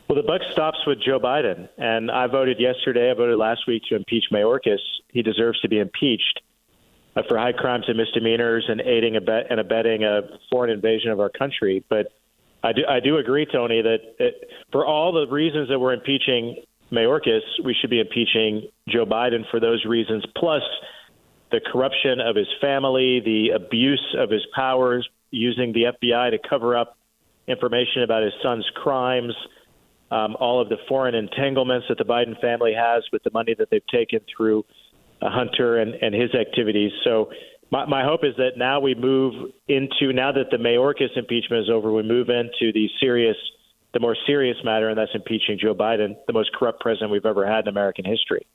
Well, 0.10 0.22
the 0.22 0.28
buck 0.28 0.42
stops 0.52 0.80
with 0.86 1.00
Joe 1.02 1.20
Biden, 1.20 1.70
and 1.78 2.12
I 2.12 2.28
voted 2.28 2.60
yesterday. 2.60 3.10
I 3.10 3.14
voted 3.14 3.38
last 3.38 3.62
week 3.68 3.84
to 3.90 3.96
impeach 3.96 4.26
Mayorkas. 4.32 4.80
He 5.08 5.22
deserves 5.22 5.60
to 5.62 5.70
be 5.70 5.80
impeached. 5.80 6.42
Uh, 7.16 7.22
for 7.28 7.38
high 7.38 7.52
crimes 7.52 7.86
and 7.88 7.96
misdemeanors 7.96 8.66
and 8.68 8.82
aiding 8.82 9.16
and 9.16 9.60
abetting 9.60 10.04
a 10.04 10.22
foreign 10.50 10.72
invasion 10.72 11.12
of 11.12 11.20
our 11.20 11.30
country. 11.30 11.84
But 11.88 12.08
I 12.64 12.74
do, 12.74 12.82
I 12.90 13.02
do 13.02 13.18
agree, 13.18 13.46
Tony, 13.46 13.84
that 13.84 14.00
it, 14.18 14.50
for 14.72 14.84
all 14.84 15.12
the 15.12 15.28
reasons 15.32 15.70
that 15.70 15.78
we're 15.78 15.94
impeaching 15.94 16.64
Mayorkas, 16.92 17.42
we 17.64 17.76
should 17.80 17.90
be 17.90 18.00
impeaching 18.00 18.70
Joe 18.88 19.06
Biden 19.06 19.50
for 19.52 19.60
those 19.60 19.86
reasons, 19.86 20.24
plus 20.36 20.64
the 21.52 21.60
corruption 21.72 22.20
of 22.20 22.36
his 22.36 22.48
family, 22.60 23.22
the 23.24 23.50
abuse 23.56 24.16
of 24.18 24.30
his 24.30 24.46
powers, 24.56 25.08
using 25.30 25.74
the 25.74 25.94
FBI 25.94 26.32
to 26.32 26.40
cover 26.50 26.76
up 26.76 26.98
information 27.48 28.04
about 28.04 28.24
his 28.24 28.34
son's 28.42 28.66
crimes, 28.76 29.36
um, 30.12 30.36
all 30.40 30.62
of 30.62 30.70
the 30.70 30.78
foreign 30.88 31.16
entanglements 31.16 31.88
that 31.90 31.98
the 31.98 32.06
Biden 32.06 32.40
family 32.40 32.74
has 32.74 33.04
with 33.12 33.24
the 33.24 33.32
money 33.32 33.56
that 33.58 33.70
they've 33.70 33.86
taken 33.88 34.20
through 34.36 34.64
Hunter 35.30 35.78
and, 35.78 35.94
and 35.96 36.14
his 36.14 36.34
activities. 36.36 36.92
So 37.04 37.30
my, 37.72 37.86
my 37.86 38.04
hope 38.04 38.24
is 38.24 38.36
that 38.38 38.52
now 38.58 38.80
we 38.80 38.96
move 38.96 39.52
into 39.68 40.14
now 40.14 40.32
that 40.32 40.52
the 40.52 40.58
Mayorkas 40.58 41.18
impeachment 41.18 41.64
is 41.64 41.70
over, 41.70 41.92
we 41.92 42.04
move 42.04 42.30
into 42.30 42.72
the 42.74 42.88
serious, 43.00 43.38
the 43.94 44.00
more 44.00 44.16
serious 44.28 44.58
matter, 44.64 44.90
and 44.90 44.98
that's 44.98 45.16
impeaching 45.16 45.58
Joe 45.60 45.74
Biden, 45.74 46.16
the 46.28 46.34
most 46.34 46.52
corrupt 46.54 46.82
president 46.82 47.12
we've 47.12 47.26
ever 47.26 47.48
had 47.48 47.66
in 47.66 47.68
American 47.70 48.06
history. 48.06 48.46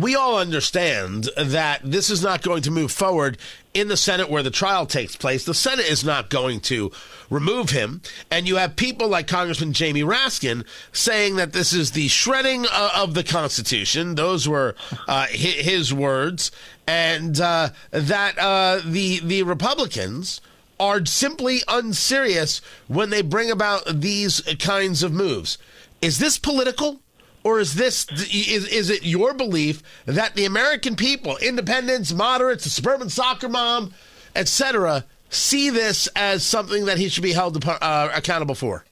We 0.00 0.14
all 0.14 0.38
understand 0.38 1.28
that 1.36 1.80
this 1.82 2.10
is 2.10 2.22
not 2.22 2.42
going 2.42 2.62
to 2.62 2.70
move 2.70 2.92
forward 2.92 3.38
in 3.74 3.88
the 3.88 3.96
Senate 3.96 4.30
where 4.30 4.42
the 4.42 4.50
trial 4.50 4.86
takes 4.86 5.16
place. 5.16 5.44
The 5.44 5.54
Senate 5.54 5.86
is 5.86 6.04
not 6.04 6.30
going 6.30 6.60
to 6.60 6.90
remove 7.30 7.70
him. 7.70 8.02
And 8.30 8.48
you 8.48 8.56
have 8.56 8.76
people 8.76 9.08
like 9.08 9.26
Congressman 9.26 9.72
Jamie 9.72 10.02
Raskin 10.02 10.64
saying 10.92 11.36
that 11.36 11.52
this 11.52 11.72
is 11.72 11.92
the 11.92 12.08
shredding 12.08 12.66
uh, 12.70 12.90
of 12.96 13.14
the 13.14 13.24
Constitution. 13.24 14.14
Those 14.14 14.48
were 14.48 14.74
uh, 15.06 15.26
his 15.26 15.92
words. 15.92 16.50
And 16.86 17.40
uh, 17.40 17.70
that 17.90 18.38
uh, 18.38 18.80
the, 18.84 19.20
the 19.20 19.42
Republicans 19.42 20.40
are 20.80 21.04
simply 21.04 21.60
unserious 21.68 22.60
when 22.86 23.10
they 23.10 23.22
bring 23.22 23.50
about 23.50 23.82
these 24.00 24.40
kinds 24.58 25.02
of 25.02 25.12
moves. 25.12 25.58
Is 26.00 26.18
this 26.18 26.38
political? 26.38 27.00
Or 27.48 27.60
is 27.60 27.72
this 27.72 28.06
is 28.30 28.66
is 28.66 28.90
it 28.90 29.04
your 29.04 29.32
belief 29.32 29.82
that 30.04 30.34
the 30.34 30.44
American 30.44 30.96
people, 30.96 31.38
independents, 31.38 32.12
moderates, 32.12 32.64
the 32.64 32.68
suburban 32.68 33.08
soccer 33.08 33.48
mom, 33.48 33.94
etc., 34.36 35.06
see 35.30 35.70
this 35.70 36.08
as 36.14 36.44
something 36.44 36.84
that 36.84 36.98
he 36.98 37.08
should 37.08 37.22
be 37.22 37.32
held 37.32 37.64
uh, 37.66 38.10
accountable 38.14 38.54
for? 38.54 38.84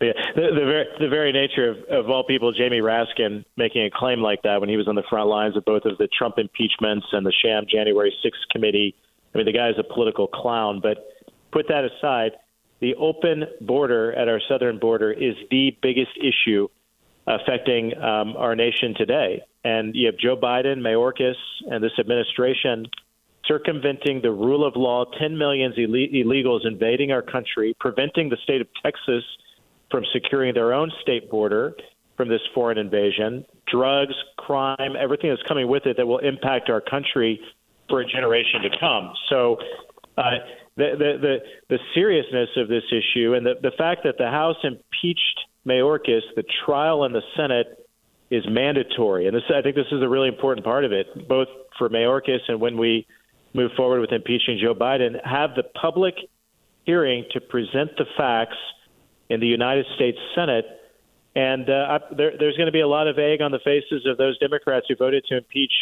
Yeah, 0.00 0.10
the, 0.34 0.40
the, 0.40 0.64
very, 0.64 0.86
the 0.98 1.08
very 1.08 1.30
nature 1.30 1.70
of, 1.70 2.04
of 2.06 2.10
all 2.10 2.24
people, 2.24 2.52
Jamie 2.52 2.80
Raskin 2.80 3.44
making 3.56 3.84
a 3.84 3.90
claim 3.90 4.22
like 4.22 4.42
that 4.42 4.58
when 4.58 4.68
he 4.68 4.76
was 4.76 4.88
on 4.88 4.96
the 4.96 5.04
front 5.08 5.28
lines 5.28 5.56
of 5.56 5.64
both 5.64 5.84
of 5.84 5.98
the 5.98 6.08
Trump 6.08 6.36
impeachments 6.38 7.06
and 7.12 7.24
the 7.24 7.32
sham 7.44 7.64
January 7.70 8.12
6th 8.24 8.50
committee. 8.50 8.96
I 9.32 9.38
mean, 9.38 9.46
the 9.46 9.52
guy 9.52 9.68
is 9.68 9.76
a 9.78 9.84
political 9.84 10.26
clown. 10.26 10.80
But 10.82 10.98
put 11.52 11.68
that 11.68 11.84
aside, 11.84 12.32
the 12.80 12.96
open 12.96 13.44
border 13.60 14.12
at 14.14 14.26
our 14.26 14.40
southern 14.48 14.80
border 14.80 15.12
is 15.12 15.36
the 15.52 15.76
biggest 15.80 16.18
issue 16.20 16.68
affecting 17.28 17.96
um, 17.98 18.36
our 18.36 18.56
nation 18.56 18.94
today. 18.96 19.42
And 19.64 19.94
you 19.94 20.06
have 20.06 20.16
Joe 20.18 20.36
Biden, 20.36 20.78
Mayorkas, 20.78 21.34
and 21.70 21.82
this 21.84 21.92
administration 21.98 22.86
circumventing 23.46 24.20
the 24.22 24.30
rule 24.30 24.66
of 24.66 24.76
law, 24.76 25.04
10 25.18 25.36
million 25.36 25.72
illegals 25.72 26.66
invading 26.66 27.12
our 27.12 27.22
country, 27.22 27.74
preventing 27.80 28.28
the 28.28 28.36
state 28.42 28.60
of 28.60 28.68
Texas 28.82 29.24
from 29.90 30.04
securing 30.12 30.54
their 30.54 30.72
own 30.74 30.92
state 31.00 31.30
border 31.30 31.74
from 32.16 32.28
this 32.28 32.40
foreign 32.54 32.78
invasion, 32.78 33.44
drugs, 33.70 34.14
crime, 34.36 34.96
everything 34.98 35.30
that's 35.30 35.42
coming 35.48 35.68
with 35.68 35.86
it 35.86 35.96
that 35.96 36.06
will 36.06 36.18
impact 36.18 36.68
our 36.68 36.80
country 36.80 37.40
for 37.88 38.00
a 38.00 38.06
generation 38.06 38.62
to 38.62 38.70
come. 38.78 39.12
So, 39.30 39.56
uh, 40.18 40.30
the, 40.76 40.90
the, 40.96 41.18
the, 41.20 41.36
the 41.70 41.78
seriousness 41.94 42.50
of 42.56 42.68
this 42.68 42.84
issue 42.90 43.34
and 43.34 43.44
the, 43.44 43.54
the 43.62 43.72
fact 43.76 44.02
that 44.04 44.16
the 44.18 44.30
House 44.30 44.56
impeached 44.62 45.40
Mayorkas, 45.66 46.22
the 46.36 46.44
trial 46.64 47.04
in 47.04 47.12
the 47.12 47.22
Senate 47.36 47.88
is 48.30 48.44
mandatory. 48.48 49.26
And 49.26 49.36
this, 49.36 49.42
I 49.54 49.62
think 49.62 49.74
this 49.74 49.86
is 49.90 50.02
a 50.02 50.08
really 50.08 50.28
important 50.28 50.64
part 50.64 50.84
of 50.84 50.92
it, 50.92 51.28
both 51.28 51.48
for 51.78 51.88
Mayorkas 51.88 52.40
and 52.48 52.60
when 52.60 52.76
we 52.76 53.06
move 53.54 53.72
forward 53.76 54.00
with 54.00 54.12
impeaching 54.12 54.58
Joe 54.60 54.74
Biden, 54.74 55.24
have 55.24 55.54
the 55.56 55.62
public 55.62 56.14
hearing 56.84 57.24
to 57.32 57.40
present 57.40 57.96
the 57.96 58.04
facts 58.16 58.56
in 59.28 59.40
the 59.40 59.46
United 59.46 59.86
States 59.94 60.18
Senate. 60.34 60.66
And 61.34 61.68
uh, 61.68 62.00
there, 62.16 62.32
there's 62.38 62.56
going 62.56 62.66
to 62.66 62.72
be 62.72 62.80
a 62.80 62.88
lot 62.88 63.08
of 63.08 63.18
egg 63.18 63.40
on 63.40 63.52
the 63.52 63.58
faces 63.58 64.06
of 64.06 64.18
those 64.18 64.38
Democrats 64.38 64.86
who 64.88 64.96
voted 64.96 65.24
to 65.28 65.36
impeach 65.36 65.72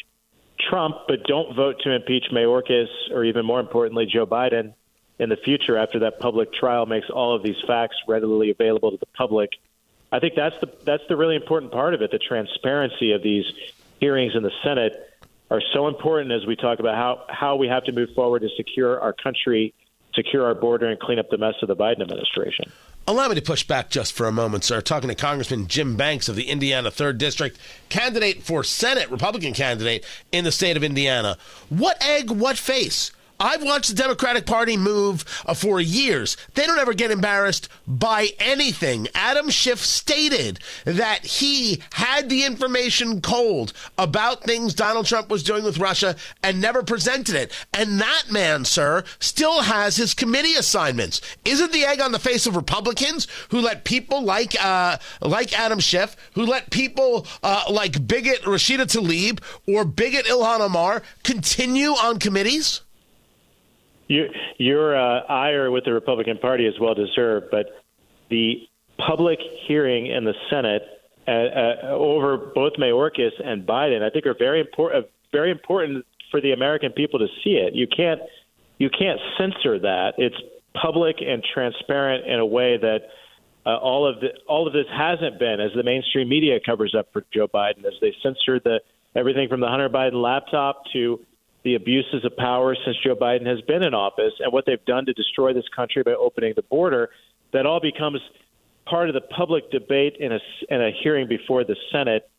Trump, 0.68 0.96
but 1.08 1.24
don't 1.24 1.54
vote 1.54 1.76
to 1.84 1.92
impeach 1.92 2.24
Mayorkas 2.32 2.88
or 3.10 3.24
even 3.24 3.44
more 3.44 3.60
importantly, 3.60 4.06
Joe 4.06 4.26
Biden 4.26 4.74
in 5.18 5.28
the 5.28 5.36
future 5.36 5.76
after 5.76 6.00
that 6.00 6.18
public 6.18 6.52
trial 6.52 6.86
makes 6.86 7.08
all 7.08 7.34
of 7.34 7.42
these 7.42 7.56
facts 7.66 7.96
readily 8.06 8.50
available 8.50 8.90
to 8.90 8.98
the 8.98 9.06
public. 9.16 9.50
I 10.12 10.21
think 10.21 10.35
that's 10.35 10.59
the 10.61 10.71
that's 10.85 11.03
the 11.09 11.16
really 11.16 11.37
important 11.37 11.73
part 11.73 11.95
of 11.95 12.03
it. 12.03 12.11
The 12.11 12.19
transparency 12.19 13.12
of 13.12 13.23
these 13.23 13.45
hearings 14.01 14.35
in 14.35 14.42
the 14.42 14.53
Senate 14.62 14.92
are 15.51 15.62
so 15.73 15.88
important 15.88 16.33
as 16.33 16.47
we 16.47 16.57
talk 16.57 16.79
about 16.79 16.95
how 16.95 17.25
how 17.29 17.57
we 17.57 17.69
have 17.69 17.85
to 17.85 17.92
move 17.92 18.11
forward 18.14 18.40
to 18.40 18.49
secure 18.57 19.01
our 19.01 19.12
country, 19.12 19.75
secure 20.14 20.45
our 20.45 20.55
border, 20.55 20.87
and 20.87 20.99
clean 21.01 21.19
up 21.19 21.29
the 21.31 21.38
mess 21.38 21.55
of 21.62 21.69
the 21.69 21.77
Biden 21.77 22.03
administration. 22.03 22.73
Allow 23.09 23.29
me 23.29 23.37
to 23.37 23.42
push 23.42 23.62
back 23.62 23.88
just 23.88 24.14
for 24.14 24.27
a 24.27 24.33
moment, 24.33 24.64
sir. 24.64 24.81
Talking 24.81 25.09
to 25.09 25.14
Congressman 25.14 25.69
Jim 25.69 25.97
Banks 25.97 26.29
of 26.29 26.35
the 26.35 26.49
Indiana 26.49 26.90
3rd 26.90 27.19
District, 27.19 27.57
candidate 27.88 28.42
for 28.42 28.64
Senate, 28.64 29.09
Republican 29.11 29.53
candidate 29.53 30.05
in 30.33 30.42
the 30.42 30.51
state 30.51 30.77
of 30.77 30.83
Indiana. 30.83 31.38
What 31.69 32.03
egg, 32.05 32.33
what 32.33 32.59
face? 32.59 33.12
I've 33.38 33.62
watched 33.62 33.90
the 33.90 33.96
Democratic 33.96 34.46
Party 34.46 34.77
move 34.77 35.25
uh, 35.44 35.55
for 35.55 35.81
years. 35.81 36.37
They 36.55 36.66
don't 36.66 36.79
ever 36.79 36.94
get 36.94 37.11
embarrassed 37.11 37.68
by 37.87 38.31
anything. 38.38 39.09
Adam 39.14 39.51
Schiff 39.51 39.81
stated 39.81 40.59
that 40.85 41.25
he 41.27 41.83
had 41.92 42.29
the 42.29 42.44
information 42.44 43.20
cold 43.20 43.72
about 43.99 44.44
things 44.44 44.75
Donald 44.75 45.07
Trump 45.07 45.29
was 45.29 45.42
doing 45.42 45.64
with 45.64 45.79
Russia 45.79 46.16
and 46.42 46.61
never 46.61 46.83
presented 46.83 47.35
it. 47.35 47.53
And 47.75 48.01
that 48.01 48.25
man, 48.31 48.64
sir, 48.64 49.05
still 49.18 49.62
has 49.62 49.96
his 49.96 50.14
committee 50.14 50.55
assignments. 50.55 51.20
Isn't 51.44 51.72
the 51.72 51.85
egg 51.85 52.01
on 52.01 52.12
the 52.12 52.18
face 52.18 52.46
of 52.46 52.57
Republicans 52.57 53.27
who 53.51 53.61
let 53.61 53.85
people 53.85 54.22
like 54.22 54.57
uh, 54.62 54.96
like 55.20 55.59
Adam 55.59 55.81
Schiff, 55.81 56.16
who 56.35 56.44
let 56.46 56.70
people 56.70 57.27
uh, 57.42 57.64
like 57.70 58.07
bigot 58.07 58.42
Rashida 58.42 58.87
Tlaib 58.87 59.40
or 59.66 59.85
bigot 59.85 60.27
Ilhan 60.27 60.61
Omar 60.61 61.03
continue 61.22 61.90
on 61.90 62.18
committees? 62.18 62.81
Your, 64.09 64.29
your 64.59 64.97
uh, 64.97 65.23
ire 65.29 65.71
with 65.71 65.85
the 65.85 65.92
Republican 65.92 66.38
Party 66.38 66.66
is 66.66 66.75
well 66.81 66.95
deserved, 66.95 67.47
but 67.51 67.66
the 68.31 68.69
public 68.99 69.38
hearing 69.66 70.07
in 70.07 70.25
the 70.25 70.35
Senate 70.49 70.83
uh, 71.29 71.31
uh, 71.31 71.77
over 71.90 72.37
both 72.37 72.75
Mayorkas 72.75 73.33
and 73.45 73.66
Biden, 73.66 74.03
I 74.03 74.11
think, 74.11 74.27
are 74.27 74.37
very 74.38 74.61
important. 74.61 75.05
Uh, 75.05 75.09
very 75.33 75.51
important 75.51 76.07
for 76.31 76.40
the 76.40 76.53
American 76.53 76.92
people 76.92 77.19
to 77.19 77.27
see 77.42 77.57
it. 77.57 77.75
You 77.75 77.87
can't 77.87 78.21
you 78.79 78.88
can't 78.90 79.19
censor 79.37 79.79
that. 79.81 80.14
It's 80.19 80.37
public 80.81 81.16
and 81.21 81.42
transparent 81.42 82.27
in 82.27 82.38
a 82.38 82.47
way 82.47 82.77
that 82.77 83.09
uh, 83.64 83.77
all 83.77 84.07
of 84.07 84.21
the, 84.21 84.29
all 84.47 84.66
of 84.66 84.73
this 84.73 84.87
hasn't 84.92 85.38
been, 85.38 85.61
as 85.61 85.73
the 85.75 85.83
mainstream 85.83 86.29
media 86.29 86.59
covers 86.64 86.95
up 86.97 87.09
for 87.12 87.25
Joe 87.33 87.49
Biden, 87.49 87.85
as 87.85 87.95
they 88.01 88.14
censored 88.23 88.62
the 88.64 88.81
everything 89.16 89.49
from 89.49 89.61
the 89.61 89.66
Hunter 89.66 89.88
Biden 89.88 90.23
laptop 90.23 90.83
to 90.92 91.21
the 91.66 91.74
abuses 91.74 92.24
of 92.24 92.37
power 92.37 92.76
since 92.85 92.96
Joe 93.02 93.16
Biden 93.16 93.44
has 93.44 93.61
been 93.62 93.83
in 93.83 93.92
office 93.92 94.35
and 94.38 94.52
what 94.52 94.66
they've 94.66 94.85
done 94.85 95.05
to 95.07 95.12
destroy 95.12 95.52
this 95.52 95.64
country 95.74 96.05
by 96.05 96.12
opening 96.12 96.52
the 96.55 96.62
border, 96.62 97.11
that 97.52 97.66
all 97.66 97.81
becomes 97.81 98.20
part 98.88 99.09
of 99.09 99.14
the 99.14 99.20
public 99.20 99.68
debate 99.72 100.14
in 100.20 100.31
a, 100.31 100.38
in 100.68 100.81
a 100.81 100.92
hearing 101.02 101.26
before 101.26 101.64
the 101.64 101.74
Senate. 101.90 102.31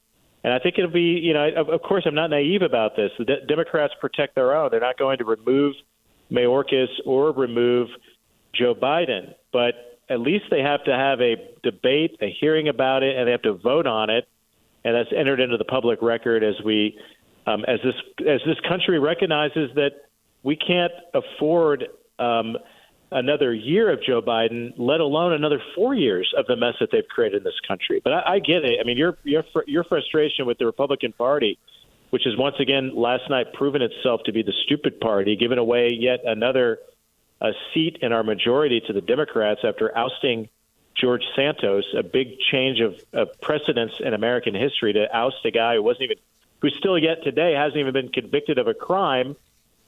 And 0.45 0.53
I 0.53 0.59
think 0.59 0.75
it'll 0.77 0.91
be, 0.91 1.19
you 1.21 1.33
know, 1.33 1.45
of, 1.57 1.81
course, 1.81 2.03
I'm 2.07 2.15
not 2.15 2.29
naive 2.29 2.61
about 2.61 2.95
this. 2.95 3.11
The 3.19 3.25
de- 3.25 3.45
Democrats 3.47 3.93
protect 3.99 4.35
their 4.35 4.55
own. 4.55 4.69
They're 4.71 4.79
not 4.79 4.97
going 4.97 5.17
to 5.17 5.25
remove 5.25 5.75
Mayorkas 6.31 6.87
or 7.05 7.33
remove 7.33 7.89
Joe 8.55 8.75
Biden, 8.75 9.33
but 9.51 9.99
at 10.09 10.21
least 10.21 10.45
they 10.49 10.61
have 10.61 10.85
to 10.85 10.93
have 10.93 11.19
a 11.19 11.35
debate, 11.63 12.15
a 12.21 12.33
hearing 12.39 12.69
about 12.69 13.03
it, 13.03 13.17
and 13.17 13.27
they 13.27 13.31
have 13.31 13.41
to 13.41 13.55
vote 13.55 13.87
on 13.87 14.09
it. 14.09 14.25
And 14.85 14.95
that's 14.95 15.09
entered 15.13 15.41
into 15.41 15.57
the 15.57 15.65
public 15.65 16.01
record 16.01 16.45
as 16.45 16.55
we 16.63 16.97
um, 17.47 17.63
as 17.67 17.79
this 17.83 17.95
as 18.27 18.41
this 18.45 18.59
country 18.67 18.99
recognizes 18.99 19.71
that 19.75 19.91
we 20.43 20.55
can't 20.55 20.91
afford 21.13 21.87
um, 22.19 22.57
another 23.11 23.53
year 23.53 23.91
of 23.91 24.03
Joe 24.03 24.21
Biden, 24.21 24.73
let 24.77 24.99
alone 24.99 25.33
another 25.33 25.61
four 25.73 25.95
years 25.95 26.31
of 26.37 26.45
the 26.45 26.57
mess 26.57 26.75
that 26.81 26.89
they've 26.91 27.07
created 27.07 27.37
in 27.37 27.43
this 27.43 27.59
country. 27.67 28.01
But 28.03 28.13
I, 28.13 28.35
I 28.35 28.39
get 28.39 28.65
it. 28.65 28.79
I 28.81 28.83
mean, 28.83 28.97
your 28.97 29.17
your 29.23 29.43
your 29.65 29.83
frustration 29.85 30.45
with 30.45 30.57
the 30.57 30.65
Republican 30.65 31.13
Party, 31.13 31.57
which 32.09 32.23
has 32.25 32.35
once 32.37 32.57
again 32.59 32.91
last 32.95 33.29
night 33.29 33.53
proven 33.53 33.81
itself 33.81 34.21
to 34.25 34.33
be 34.33 34.43
the 34.43 34.53
stupid 34.65 34.99
party, 34.99 35.37
giving 35.37 35.57
away 35.57 35.89
yet 35.97 36.19
another 36.25 36.79
a 37.39 37.51
seat 37.73 37.99
in 38.01 38.11
our 38.11 38.23
majority 38.23 38.81
to 38.87 38.93
the 38.93 39.01
Democrats 39.01 39.61
after 39.63 39.95
ousting 39.95 40.49
George 40.99 41.23
Santos, 41.35 41.85
a 41.95 42.01
big 42.01 42.39
change 42.51 42.79
of, 42.79 42.95
of 43.13 43.39
precedence 43.41 43.91
in 43.99 44.15
American 44.15 44.55
history 44.55 44.93
to 44.93 45.15
oust 45.15 45.45
a 45.45 45.51
guy 45.51 45.75
who 45.75 45.83
wasn't 45.83 46.05
even 46.05 46.17
who 46.59 46.69
still 46.69 46.97
yet 46.97 47.23
today 47.23 47.53
hasn't 47.53 47.77
even 47.77 47.93
been 47.93 48.09
convicted 48.09 48.57
of 48.57 48.67
a 48.67 48.73
crime, 48.73 49.35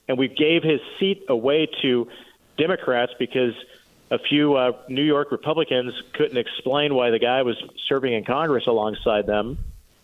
and 0.08 0.18
we 0.18 0.28
gave 0.28 0.64
his 0.64 0.82
seat 1.00 1.24
away 1.28 1.68
to 1.82 2.08
Democrats 2.58 3.14
because 3.18 3.54
a 4.12 4.20
few 4.20 4.56
uh, 4.56 4.72
New 4.88 5.04
York 5.04 5.32
Republicans 5.32 5.94
couldn't 6.14 6.38
explain 6.38 6.96
why 6.96 7.12
the 7.12 7.20
guy 7.20 7.42
was 7.44 7.62
serving 7.88 8.14
in 8.14 8.24
Congress 8.24 8.66
alongside 8.68 9.26
them. 9.26 9.58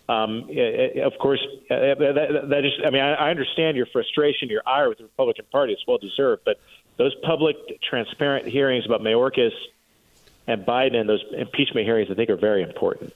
Um, 0.08 0.46
it, 0.48 0.96
it, 0.96 1.02
of 1.02 1.18
course, 1.18 1.44
uh, 1.68 1.74
that, 1.74 2.46
that 2.50 2.64
is, 2.64 2.72
I 2.84 2.90
mean, 2.90 3.02
I, 3.02 3.14
I 3.14 3.30
understand 3.30 3.76
your 3.76 3.86
frustration, 3.86 4.48
your 4.48 4.62
ire 4.64 4.88
with 4.88 4.98
the 4.98 5.04
Republican 5.04 5.46
Party. 5.50 5.72
It's 5.72 5.84
well 5.86 5.98
deserved, 5.98 6.42
but 6.44 6.60
those 6.96 7.14
public, 7.24 7.56
transparent 7.82 8.46
hearings 8.46 8.86
about 8.86 9.00
Mayorkas 9.00 9.50
and 10.46 10.64
Biden, 10.64 10.94
and 10.94 11.08
those 11.08 11.24
impeachment 11.36 11.86
hearings, 11.86 12.08
I 12.08 12.14
think, 12.14 12.30
are 12.30 12.36
very 12.36 12.62
important. 12.62 13.12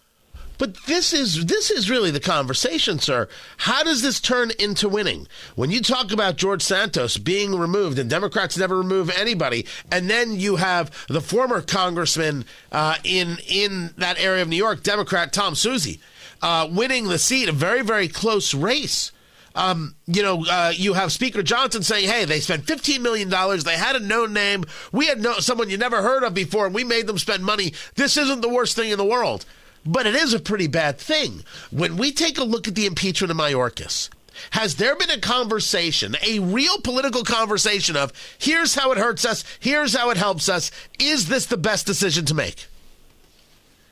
But 0.61 0.77
this 0.85 1.15
is 1.15 1.47
this 1.47 1.71
is 1.71 1.89
really 1.89 2.11
the 2.11 2.21
conversation, 2.21 2.99
sir. 2.99 3.29
How 3.57 3.83
does 3.83 4.03
this 4.03 4.21
turn 4.21 4.51
into 4.59 4.91
winning? 4.91 5.27
When 5.55 5.71
you 5.71 5.81
talk 5.81 6.13
about 6.13 6.37
George 6.37 6.61
Santos 6.61 7.17
being 7.17 7.59
removed, 7.59 7.99
and 7.99 8.11
Democrats 8.11 8.59
never 8.59 8.77
remove 8.77 9.09
anybody, 9.09 9.65
and 9.91 10.11
then 10.11 10.39
you 10.39 10.57
have 10.57 10.91
the 11.09 11.23
former 11.23 11.63
congressman 11.63 12.45
uh, 12.71 12.97
in 13.05 13.39
in 13.49 13.95
that 13.97 14.21
area 14.21 14.43
of 14.43 14.49
New 14.49 14.57
York, 14.57 14.83
Democrat 14.83 15.33
Tom 15.33 15.55
Suozzi, 15.55 15.99
uh, 16.43 16.69
winning 16.71 17.09
the 17.09 17.19
seat, 17.19 17.49
a 17.49 17.53
very 17.53 17.81
very 17.81 18.07
close 18.07 18.53
race. 18.53 19.13
Um, 19.55 19.95
you 20.07 20.23
know, 20.23 20.45
uh, 20.45 20.75
you 20.77 20.93
have 20.93 21.11
Speaker 21.11 21.43
Johnson 21.43 21.83
saying, 21.83 22.07
"Hey, 22.07 22.27
they 22.27 22.41
spent 22.41 22.67
fifteen 22.67 23.01
million 23.01 23.31
dollars. 23.31 23.65
They 23.65 23.79
had 23.79 23.97
a 23.97 24.01
known 24.01 24.35
name. 24.35 24.67
We 24.93 25.07
had 25.07 25.23
no 25.23 25.39
someone 25.39 25.71
you 25.71 25.79
never 25.79 26.03
heard 26.03 26.23
of 26.23 26.35
before, 26.35 26.67
and 26.67 26.75
we 26.75 26.85
made 26.85 27.07
them 27.07 27.17
spend 27.17 27.47
money. 27.47 27.73
This 27.95 28.19
isn't 28.19 28.43
the 28.43 28.49
worst 28.51 28.77
thing 28.77 28.91
in 28.91 28.99
the 28.99 29.07
world." 29.07 29.47
But 29.85 30.07
it 30.07 30.15
is 30.15 30.35
a 30.35 30.41
pretty 30.41 30.67
bad 30.67 30.99
thing. 30.99 31.45
When 31.71 31.97
we 31.97 32.13
take 32.13 32.39
a 32.39 32.45
look 32.45 32.69
at 32.69 32.75
the 32.75 32.87
impeachment 32.87 33.31
of 33.31 33.37
Mayorkas, 33.37 34.11
has 34.51 34.77
there 34.77 34.97
been 34.97 35.11
a 35.11 35.19
conversation, 35.19 36.17
a 36.27 36.39
real 36.39 36.81
political 36.81 37.25
conversation 37.25 37.97
of 37.97 38.13
here's 38.39 38.75
how 38.75 38.93
it 38.93 38.99
hurts 38.99 39.25
us, 39.25 39.45
here's 39.59 39.95
how 39.95 40.11
it 40.11 40.17
helps 40.17 40.49
us? 40.49 40.71
Is 40.99 41.29
this 41.29 41.47
the 41.47 41.57
best 41.57 41.87
decision 41.87 42.25
to 42.27 42.35
make? 42.35 42.67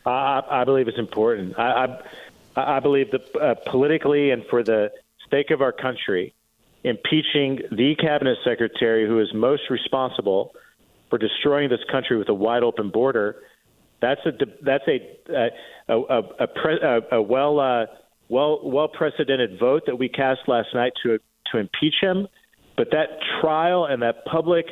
I, 0.04 0.42
I 0.48 0.64
believe 0.64 0.88
it's 0.88 0.98
important. 0.98 1.58
I, 1.58 1.98
I, 2.56 2.76
I 2.76 2.80
believe 2.80 3.10
that 3.10 3.36
uh, 3.36 3.54
politically 3.66 4.30
and 4.30 4.44
for 4.46 4.62
the 4.62 4.92
sake 5.30 5.50
of 5.50 5.60
our 5.60 5.72
country, 5.72 6.34
impeaching 6.84 7.60
the 7.72 7.94
cabinet 7.96 8.38
secretary 8.44 9.06
who 9.06 9.20
is 9.20 9.32
most 9.34 9.68
responsible 9.68 10.54
for 11.10 11.18
destroying 11.18 11.68
this 11.68 11.80
country 11.90 12.16
with 12.16 12.28
a 12.28 12.34
wide 12.34 12.62
open 12.62 12.90
border 12.90 13.36
that's 14.00 14.24
a 14.26 14.32
that's 14.62 14.84
a 14.86 15.48
a 15.88 15.94
a, 15.94 16.18
a, 16.40 16.46
pre, 16.46 16.78
a, 16.80 17.16
a 17.16 17.22
well 17.22 17.60
uh, 17.60 17.86
well 18.28 18.60
well 18.62 18.88
precedented 18.88 19.58
vote 19.58 19.82
that 19.86 19.96
we 19.96 20.08
cast 20.08 20.40
last 20.46 20.68
night 20.74 20.92
to 21.02 21.18
to 21.52 21.58
impeach 21.58 21.94
him. 22.00 22.28
But 22.76 22.88
that 22.92 23.18
trial 23.40 23.86
and 23.86 24.02
that 24.02 24.24
public, 24.24 24.66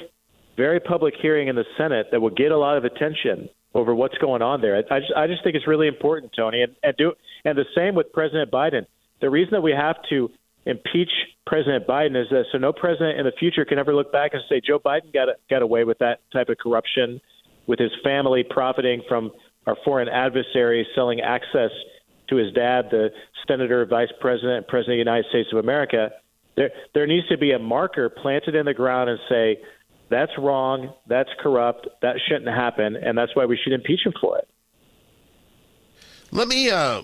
very 0.57 0.79
public 0.79 1.15
hearing 1.21 1.49
in 1.49 1.57
the 1.57 1.65
Senate 1.77 2.07
that 2.13 2.21
will 2.21 2.31
get 2.31 2.53
a 2.53 2.59
lot 2.59 2.77
of 2.77 2.85
attention 2.85 3.49
over 3.75 3.95
what's 3.95 4.17
going 4.19 4.43
on 4.43 4.61
there. 4.61 4.77
I, 4.77 4.97
I 4.97 5.01
just 5.01 5.13
I 5.17 5.27
just 5.27 5.43
think 5.43 5.57
it's 5.57 5.67
really 5.67 5.89
important, 5.89 6.33
Tony, 6.37 6.63
and, 6.63 6.75
and 6.83 6.97
do 6.97 7.13
and 7.45 7.59
the 7.59 7.65
same 7.75 7.95
with 7.95 8.13
President 8.13 8.51
Biden. 8.51 8.87
The 9.21 9.31
reason 9.31 9.53
that 9.53 9.63
we 9.63 9.73
have 9.73 9.97
to 10.11 10.31
impeach 10.67 11.11
President 11.47 11.87
Biden 11.87 12.21
is 12.21 12.29
that 12.31 12.45
so 12.53 12.59
no 12.59 12.73
president 12.73 13.19
in 13.19 13.25
the 13.25 13.33
future 13.39 13.65
can 13.65 13.79
ever 13.79 13.95
look 13.95 14.13
back 14.13 14.33
and 14.35 14.43
say 14.49 14.61
Joe 14.65 14.79
Biden 14.79 15.13
got 15.13 15.29
got 15.49 15.63
away 15.63 15.85
with 15.85 15.99
that 15.99 16.21
type 16.33 16.49
of 16.49 16.59
corruption 16.59 17.21
with 17.67 17.79
his 17.79 17.91
family 18.03 18.45
profiting 18.49 19.03
from 19.09 19.31
our 19.67 19.77
foreign 19.85 20.09
adversary 20.09 20.87
selling 20.95 21.21
access 21.21 21.71
to 22.29 22.37
his 22.37 22.53
dad, 22.53 22.87
the 22.91 23.11
senator, 23.47 23.85
vice 23.87 24.09
president, 24.21 24.69
president 24.69 24.95
of 24.95 25.05
the 25.05 25.11
United 25.11 25.27
States 25.29 25.49
of 25.53 25.59
America. 25.59 26.11
There, 26.57 26.71
there 26.95 27.07
needs 27.07 27.29
to 27.29 27.39
be 27.39 27.53
a 27.53 27.59
marker 27.59 28.09
planted 28.09 28.55
in 28.55 28.67
the 28.67 28.75
ground 28.75 29.11
and 29.11 29.19
say, 29.29 29.59
that's 30.09 30.33
wrong, 30.39 30.95
that's 31.07 31.31
corrupt, 31.41 31.89
that 32.03 32.17
shouldn't 32.29 32.49
happen, 32.49 32.97
and 32.97 33.19
that's 33.19 33.35
why 33.35 33.45
we 33.45 33.59
should 33.63 33.73
impeach 33.73 34.01
him 34.05 34.15
for 34.21 34.39
it. 34.39 34.49
Let 36.31 36.49
me 36.49 36.71
uh, 36.71 37.03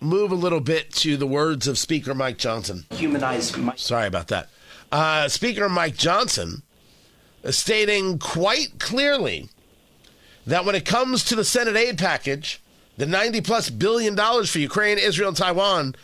move 0.00 0.32
a 0.32 0.36
little 0.36 0.60
bit 0.60 0.92
to 0.94 1.16
the 1.16 1.26
words 1.26 1.66
of 1.66 1.78
Speaker 1.78 2.14
Mike 2.14 2.38
Johnson. 2.38 2.84
Humanize 2.90 3.56
Mike. 3.56 3.78
Sorry 3.78 4.06
about 4.06 4.28
that. 4.28 4.48
Uh, 4.90 5.28
Speaker 5.28 5.68
Mike 5.68 5.96
Johnson 5.96 6.62
stating 7.44 8.18
quite 8.18 8.78
clearly 8.78 9.48
that 10.46 10.64
when 10.64 10.74
it 10.74 10.84
comes 10.84 11.24
to 11.24 11.36
the 11.36 11.44
Senate 11.44 11.76
aid 11.76 11.98
package, 11.98 12.60
the 12.96 13.06
90 13.06 13.40
plus 13.42 13.70
billion 13.70 14.14
dollars 14.14 14.50
for 14.50 14.58
Ukraine, 14.58 14.98
Israel, 14.98 15.28
and 15.28 15.36
Taiwan, 15.36 15.94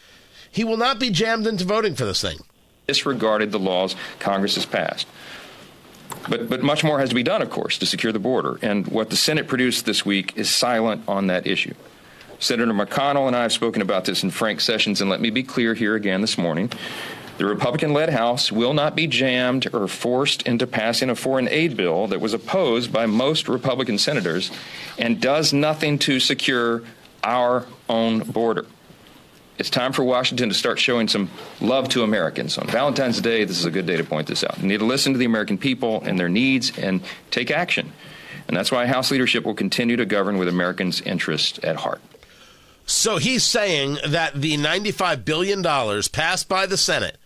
he 0.50 0.64
will 0.64 0.76
not 0.76 0.98
be 0.98 1.11
jammed 1.11 1.46
into 1.46 1.64
voting 1.64 1.94
for 1.94 2.05
this 2.05 2.20
thing. 2.20 2.38
Disregarded 2.87 3.52
the 3.52 3.59
laws 3.59 3.96
Congress 4.18 4.57
has 4.57 4.66
passed. 4.66 5.07
But, 6.28 6.48
but 6.48 6.62
much 6.62 6.85
more 6.85 6.98
has 6.98 7.09
to 7.09 7.14
be 7.14 7.22
done, 7.22 7.42
of 7.42 7.50
course, 7.50 7.78
to 7.78 7.87
secure 7.87 8.12
the 8.12 8.18
border. 8.18 8.59
And 8.62 8.87
what 8.88 9.11
the 9.11 9.16
Senate 9.16 9.48
produced 9.48 9.87
this 9.87 10.05
week 10.05 10.37
is 10.37 10.50
silent 10.50 11.02
on 11.09 11.28
that 11.28 11.46
issue. 11.46 11.74
Senator 12.38 12.72
McConnell 12.72 13.28
and 13.28 13.37
I 13.37 13.42
have 13.42 13.52
spoken 13.52 13.83
about 13.83 14.05
this 14.05 14.22
in 14.22 14.31
frank 14.31 14.61
sessions, 14.61 15.00
and 15.00 15.09
let 15.09 15.20
me 15.20 15.31
be 15.31 15.42
clear 15.42 15.74
here 15.74 15.94
again 15.94 16.20
this 16.20 16.37
morning. 16.37 16.70
The 17.38 17.47
Republican 17.47 17.92
led 17.92 18.11
House 18.11 18.53
will 18.53 18.75
not 18.75 18.95
be 18.95 19.07
jammed 19.07 19.73
or 19.75 19.88
forced 19.88 20.42
into 20.42 20.66
passing 20.66 21.11
a 21.11 21.14
foreign 21.14 21.49
aid 21.49 21.77
bill 21.77 22.07
that 22.09 22.21
was 22.21 22.35
opposed 22.35 22.92
by 22.92 23.07
most 23.07 23.49
Republican 23.49 23.99
senators 23.99 24.51
and 24.99 25.21
does 25.21 25.53
nothing 25.53 25.99
to 26.01 26.21
secure 26.21 26.83
our 27.25 27.66
own 27.88 28.21
border. 28.21 28.66
It's 29.59 29.71
time 29.71 29.92
for 29.92 30.03
Washington 30.03 30.49
to 30.49 30.55
start 30.55 30.79
showing 30.79 31.09
some 31.09 31.31
love 31.61 31.88
to 31.90 32.03
Americans. 32.03 32.59
On 32.59 32.66
Valentine's 32.66 33.21
Day, 33.21 33.45
this 33.45 33.59
is 33.59 33.64
a 33.64 33.71
good 33.71 33.87
day 33.87 33.97
to 33.97 34.05
point 34.05 34.27
this 34.27 34.42
out. 34.42 34.59
You 34.59 34.66
need 34.66 34.81
to 34.81 34.87
listen 34.87 35.12
to 35.12 35.18
the 35.18 35.25
American 35.25 35.59
people 35.59 36.03
and 36.05 36.18
their 36.18 36.29
needs 36.29 36.77
and 36.79 37.03
take 37.31 37.51
action. 37.51 37.92
And 38.49 38.57
that's 38.57 38.73
why 38.73 38.87
House 38.87 39.11
leadership 39.11 39.45
will 39.45 39.55
continue 39.55 39.97
to 39.97 40.05
govern 40.05 40.38
with 40.38 40.49
Americans' 40.49 41.01
interests 41.01 41.61
at 41.62 41.77
heart. 41.77 42.01
So 42.87 43.18
he's 43.18 43.45
saying 43.45 43.99
that 44.07 44.35
the 44.35 44.57
$95 44.57 45.25
billion 45.25 45.62
passed 45.62 46.49
by 46.49 46.66
the 46.66 46.77
Senate 46.77 47.16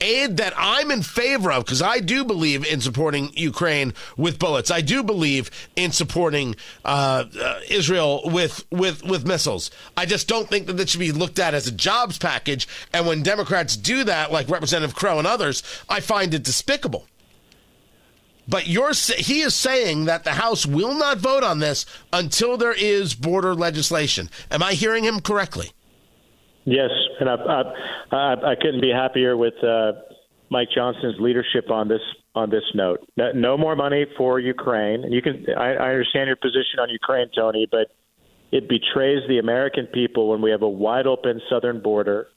aid 0.00 0.36
that 0.38 0.52
I'm 0.56 0.90
in 0.90 1.02
favor 1.02 1.52
of 1.52 1.64
because 1.64 1.82
I 1.82 2.00
do 2.00 2.24
believe 2.24 2.66
in 2.66 2.80
supporting 2.80 3.30
Ukraine 3.34 3.94
with 4.16 4.38
bullets. 4.38 4.70
I 4.70 4.80
do 4.80 5.02
believe 5.02 5.50
in 5.76 5.92
supporting 5.92 6.56
uh, 6.84 7.24
uh, 7.40 7.60
Israel 7.68 8.22
with 8.24 8.64
with 8.70 9.04
with 9.04 9.26
missiles. 9.26 9.70
I 9.96 10.06
just 10.06 10.28
don't 10.28 10.48
think 10.48 10.66
that 10.66 10.74
that 10.74 10.88
should 10.88 11.00
be 11.00 11.12
looked 11.12 11.38
at 11.38 11.54
as 11.54 11.66
a 11.66 11.72
jobs 11.72 12.18
package. 12.18 12.68
And 12.92 13.06
when 13.06 13.22
Democrats 13.22 13.76
do 13.76 14.04
that, 14.04 14.32
like 14.32 14.48
Representative 14.48 14.94
Crow 14.96 15.18
and 15.18 15.26
others, 15.26 15.62
I 15.88 16.00
find 16.00 16.34
it 16.34 16.42
despicable. 16.42 17.06
But 18.48 18.64
he 18.64 19.40
is 19.40 19.54
saying 19.54 20.06
that 20.06 20.24
the 20.24 20.32
House 20.32 20.66
will 20.66 20.94
not 20.94 21.18
vote 21.18 21.44
on 21.44 21.60
this 21.60 21.86
until 22.12 22.56
there 22.56 22.72
is 22.72 23.14
border 23.14 23.54
legislation. 23.54 24.28
Am 24.50 24.62
I 24.62 24.72
hearing 24.74 25.04
him 25.04 25.20
correctly? 25.20 25.70
Yes, 26.64 26.90
and 27.18 27.28
I, 27.28 27.62
I, 28.12 28.52
I 28.52 28.54
couldn't 28.60 28.80
be 28.80 28.90
happier 28.90 29.36
with 29.36 29.54
uh, 29.64 29.92
Mike 30.50 30.68
Johnson's 30.74 31.16
leadership 31.18 31.70
on 31.70 31.88
this 31.88 32.00
on 32.34 32.50
this 32.50 32.62
note. 32.74 33.00
No, 33.16 33.32
no 33.32 33.58
more 33.58 33.76
money 33.76 34.06
for 34.16 34.38
Ukraine, 34.38 35.04
and 35.04 35.12
you 35.12 35.22
can. 35.22 35.46
I, 35.56 35.74
I 35.74 35.88
understand 35.90 36.28
your 36.28 36.36
position 36.36 36.78
on 36.80 36.88
Ukraine, 36.88 37.28
Tony, 37.34 37.66
but 37.70 37.88
it 38.52 38.68
betrays 38.68 39.26
the 39.28 39.38
American 39.38 39.86
people 39.86 40.28
when 40.28 40.40
we 40.40 40.50
have 40.50 40.62
a 40.62 40.68
wide 40.68 41.06
open 41.06 41.40
southern 41.50 41.82
border. 41.82 42.28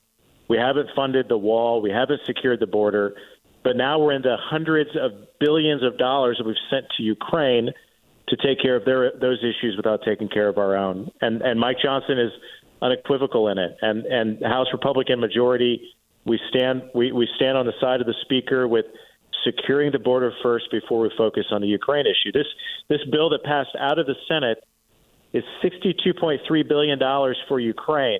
We 0.47 0.57
haven't 0.57 0.89
funded 0.95 1.27
the 1.27 1.37
wall. 1.37 1.81
We 1.81 1.91
haven't 1.91 2.21
secured 2.25 2.59
the 2.59 2.67
border. 2.67 3.15
But 3.63 3.75
now 3.75 3.99
we're 3.99 4.13
into 4.13 4.35
hundreds 4.39 4.91
of 4.95 5.11
billions 5.39 5.83
of 5.83 5.97
dollars 5.97 6.37
that 6.37 6.45
we've 6.45 6.55
sent 6.69 6.85
to 6.97 7.03
Ukraine 7.03 7.71
to 8.29 8.37
take 8.37 8.61
care 8.61 8.75
of 8.75 8.85
their 8.85 9.11
those 9.19 9.39
issues 9.39 9.75
without 9.75 10.01
taking 10.03 10.29
care 10.29 10.47
of 10.47 10.57
our 10.57 10.75
own. 10.75 11.11
And 11.21 11.41
and 11.41 11.59
Mike 11.59 11.77
Johnson 11.83 12.19
is 12.19 12.31
unequivocal 12.81 13.47
in 13.49 13.57
it. 13.57 13.77
And 13.81 14.05
and 14.05 14.43
House 14.43 14.67
Republican 14.71 15.19
majority, 15.19 15.81
we 16.25 16.39
stand 16.49 16.83
we, 16.93 17.11
we 17.11 17.27
stand 17.35 17.57
on 17.57 17.65
the 17.65 17.73
side 17.79 18.01
of 18.01 18.07
the 18.07 18.15
speaker 18.21 18.67
with 18.67 18.85
securing 19.43 19.91
the 19.91 19.99
border 19.99 20.31
first 20.41 20.65
before 20.71 21.01
we 21.01 21.11
focus 21.17 21.45
on 21.51 21.61
the 21.61 21.67
Ukraine 21.67 22.05
issue. 22.05 22.31
This 22.31 22.47
this 22.89 23.01
bill 23.11 23.29
that 23.29 23.43
passed 23.43 23.75
out 23.79 23.99
of 23.99 24.05
the 24.05 24.15
Senate 24.27 24.63
is 25.33 25.43
sixty 25.61 25.95
two 26.03 26.13
point 26.13 26.41
three 26.47 26.63
billion 26.63 26.99
dollars 26.99 27.37
for 27.47 27.59
Ukraine. 27.59 28.19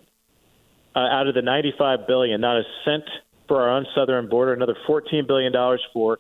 Uh, 0.95 0.99
out 0.99 1.27
of 1.27 1.35
the 1.35 1.41
ninety 1.41 1.73
five 1.77 2.07
billion, 2.07 2.39
not 2.39 2.57
a 2.57 2.63
cent 2.85 3.03
for 3.47 3.61
our 3.61 3.69
own 3.69 3.85
southern 3.93 4.29
border, 4.29 4.53
another 4.53 4.77
fourteen 4.87 5.27
billion 5.27 5.51
dollars 5.51 5.83
for 5.93 6.19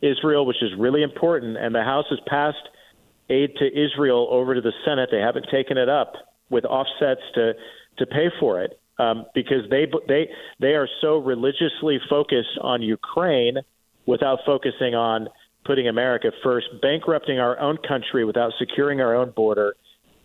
Israel, 0.00 0.46
which 0.46 0.62
is 0.62 0.70
really 0.78 1.02
important. 1.02 1.56
And 1.56 1.74
the 1.74 1.82
House 1.82 2.06
has 2.10 2.18
passed 2.26 2.68
aid 3.28 3.56
to 3.56 3.66
Israel 3.66 4.28
over 4.30 4.54
to 4.54 4.60
the 4.60 4.72
Senate. 4.84 5.08
They 5.10 5.20
haven't 5.20 5.46
taken 5.50 5.76
it 5.78 5.88
up 5.88 6.14
with 6.50 6.64
offsets 6.64 7.22
to 7.34 7.52
to 7.98 8.06
pay 8.06 8.26
for 8.40 8.62
it 8.62 8.78
um, 8.98 9.26
because 9.34 9.68
they 9.70 9.86
they 10.08 10.28
they 10.60 10.74
are 10.74 10.88
so 11.00 11.18
religiously 11.18 11.98
focused 12.08 12.58
on 12.60 12.82
Ukraine 12.82 13.58
without 14.06 14.40
focusing 14.44 14.94
on 14.94 15.28
putting 15.64 15.88
America 15.88 16.30
first, 16.42 16.66
bankrupting 16.82 17.38
our 17.38 17.58
own 17.58 17.78
country 17.88 18.24
without 18.24 18.52
securing 18.58 19.00
our 19.00 19.14
own 19.14 19.30
border, 19.30 19.74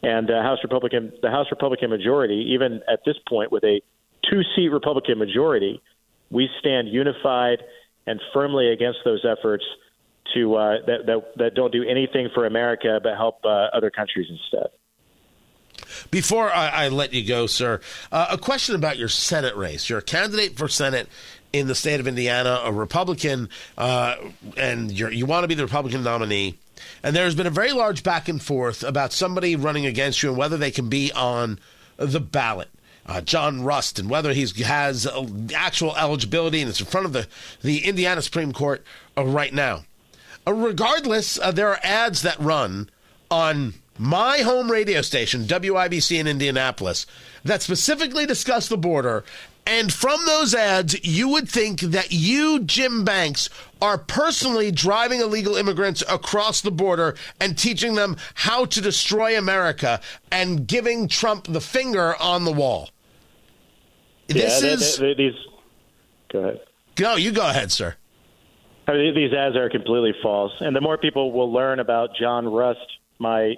and 0.03 0.29
uh, 0.29 0.41
House 0.41 0.59
Republican 0.63 1.11
the 1.21 1.29
House 1.29 1.47
Republican 1.49 1.89
majority, 1.89 2.51
even 2.53 2.81
at 2.91 2.99
this 3.05 3.15
point 3.27 3.51
with 3.51 3.63
a 3.63 3.81
two 4.29 4.41
seat 4.55 4.69
Republican 4.69 5.17
majority, 5.17 5.81
we 6.29 6.49
stand 6.59 6.89
unified 6.89 7.59
and 8.05 8.19
firmly 8.33 8.71
against 8.71 8.99
those 9.03 9.25
efforts 9.25 9.63
to 10.33 10.55
uh, 10.55 10.75
that, 10.85 11.05
that 11.05 11.21
that 11.37 11.55
don't 11.55 11.71
do 11.71 11.83
anything 11.83 12.29
for 12.33 12.45
America 12.45 12.99
but 13.01 13.15
help 13.15 13.39
uh, 13.45 13.67
other 13.73 13.89
countries 13.89 14.27
instead. 14.29 14.69
Before 16.11 16.51
I, 16.51 16.85
I 16.85 16.87
let 16.89 17.13
you 17.13 17.25
go, 17.25 17.47
sir, 17.47 17.81
uh, 18.11 18.27
a 18.31 18.37
question 18.37 18.75
about 18.75 18.97
your 18.97 19.07
Senate 19.07 19.55
race. 19.55 19.89
You're 19.89 19.99
a 19.99 20.03
candidate 20.03 20.57
for 20.57 20.67
Senate 20.67 21.07
in 21.51 21.67
the 21.67 21.75
state 21.75 21.99
of 21.99 22.07
Indiana, 22.07 22.61
a 22.63 22.71
Republican, 22.71 23.49
uh, 23.77 24.15
and 24.55 24.91
you 24.91 25.25
want 25.25 25.43
to 25.43 25.47
be 25.47 25.55
the 25.55 25.63
Republican 25.63 26.03
nominee. 26.03 26.57
And 27.03 27.15
there's 27.15 27.35
been 27.35 27.47
a 27.47 27.51
very 27.51 27.71
large 27.71 28.03
back 28.03 28.29
and 28.29 28.41
forth 28.41 28.83
about 28.83 29.11
somebody 29.11 29.55
running 29.55 29.85
against 29.85 30.21
you 30.21 30.29
and 30.29 30.37
whether 30.37 30.57
they 30.57 30.71
can 30.71 30.89
be 30.89 31.11
on 31.11 31.59
the 31.97 32.19
ballot. 32.19 32.69
Uh, 33.05 33.21
John 33.21 33.63
Rust 33.63 33.97
and 33.97 34.07
whether 34.07 34.33
he 34.33 34.45
has 34.63 35.07
actual 35.55 35.95
eligibility 35.95 36.61
and 36.61 36.69
it's 36.69 36.79
in 36.79 36.85
front 36.85 37.07
of 37.07 37.13
the, 37.13 37.27
the 37.63 37.85
Indiana 37.85 38.21
Supreme 38.21 38.53
Court 38.53 38.83
uh, 39.17 39.25
right 39.25 39.53
now. 39.53 39.85
Uh, 40.45 40.53
regardless, 40.53 41.39
uh, 41.39 41.51
there 41.51 41.69
are 41.69 41.79
ads 41.81 42.21
that 42.21 42.39
run 42.39 42.89
on 43.31 43.73
my 43.99 44.39
home 44.39 44.71
radio 44.71 45.01
station, 45.01 45.43
WIBC 45.43 46.17
in 46.17 46.25
Indianapolis, 46.25 47.05
that 47.43 47.61
specifically 47.61 48.25
discuss 48.25 48.69
the 48.69 48.77
border. 48.77 49.25
And 49.67 49.93
from 49.93 50.25
those 50.25 50.55
ads, 50.55 51.05
you 51.05 51.27
would 51.27 51.49
think 51.49 51.81
that 51.81 52.11
you, 52.11 52.61
Jim 52.61 53.03
Banks, 53.03 53.49
are 53.81 53.97
personally 53.97 54.71
driving 54.71 55.19
illegal 55.19 55.55
immigrants 55.55 56.01
across 56.09 56.61
the 56.61 56.71
border 56.71 57.15
and 57.39 57.57
teaching 57.57 57.95
them 57.95 58.15
how 58.33 58.65
to 58.65 58.81
destroy 58.81 59.37
America 59.37 59.99
and 60.31 60.65
giving 60.65 61.07
Trump 61.07 61.45
the 61.47 61.61
finger 61.61 62.15
on 62.19 62.45
the 62.45 62.51
wall. 62.51 62.89
This 64.27 64.63
yeah, 64.63 64.69
is. 64.69 64.97
they, 64.97 65.07
they, 65.07 65.13
these. 65.13 65.35
Go 66.31 66.39
ahead. 66.39 66.61
No, 66.99 67.15
you 67.15 67.31
go 67.31 67.47
ahead, 67.47 67.71
sir. 67.71 67.95
I 68.87 68.93
mean, 68.93 69.13
these 69.13 69.33
ads 69.33 69.55
are 69.55 69.69
completely 69.69 70.13
false, 70.23 70.53
and 70.61 70.75
the 70.75 70.81
more 70.81 70.97
people 70.97 71.31
will 71.31 71.51
learn 71.51 71.79
about 71.79 72.15
John 72.15 72.47
Rust, 72.47 72.79
my 73.19 73.55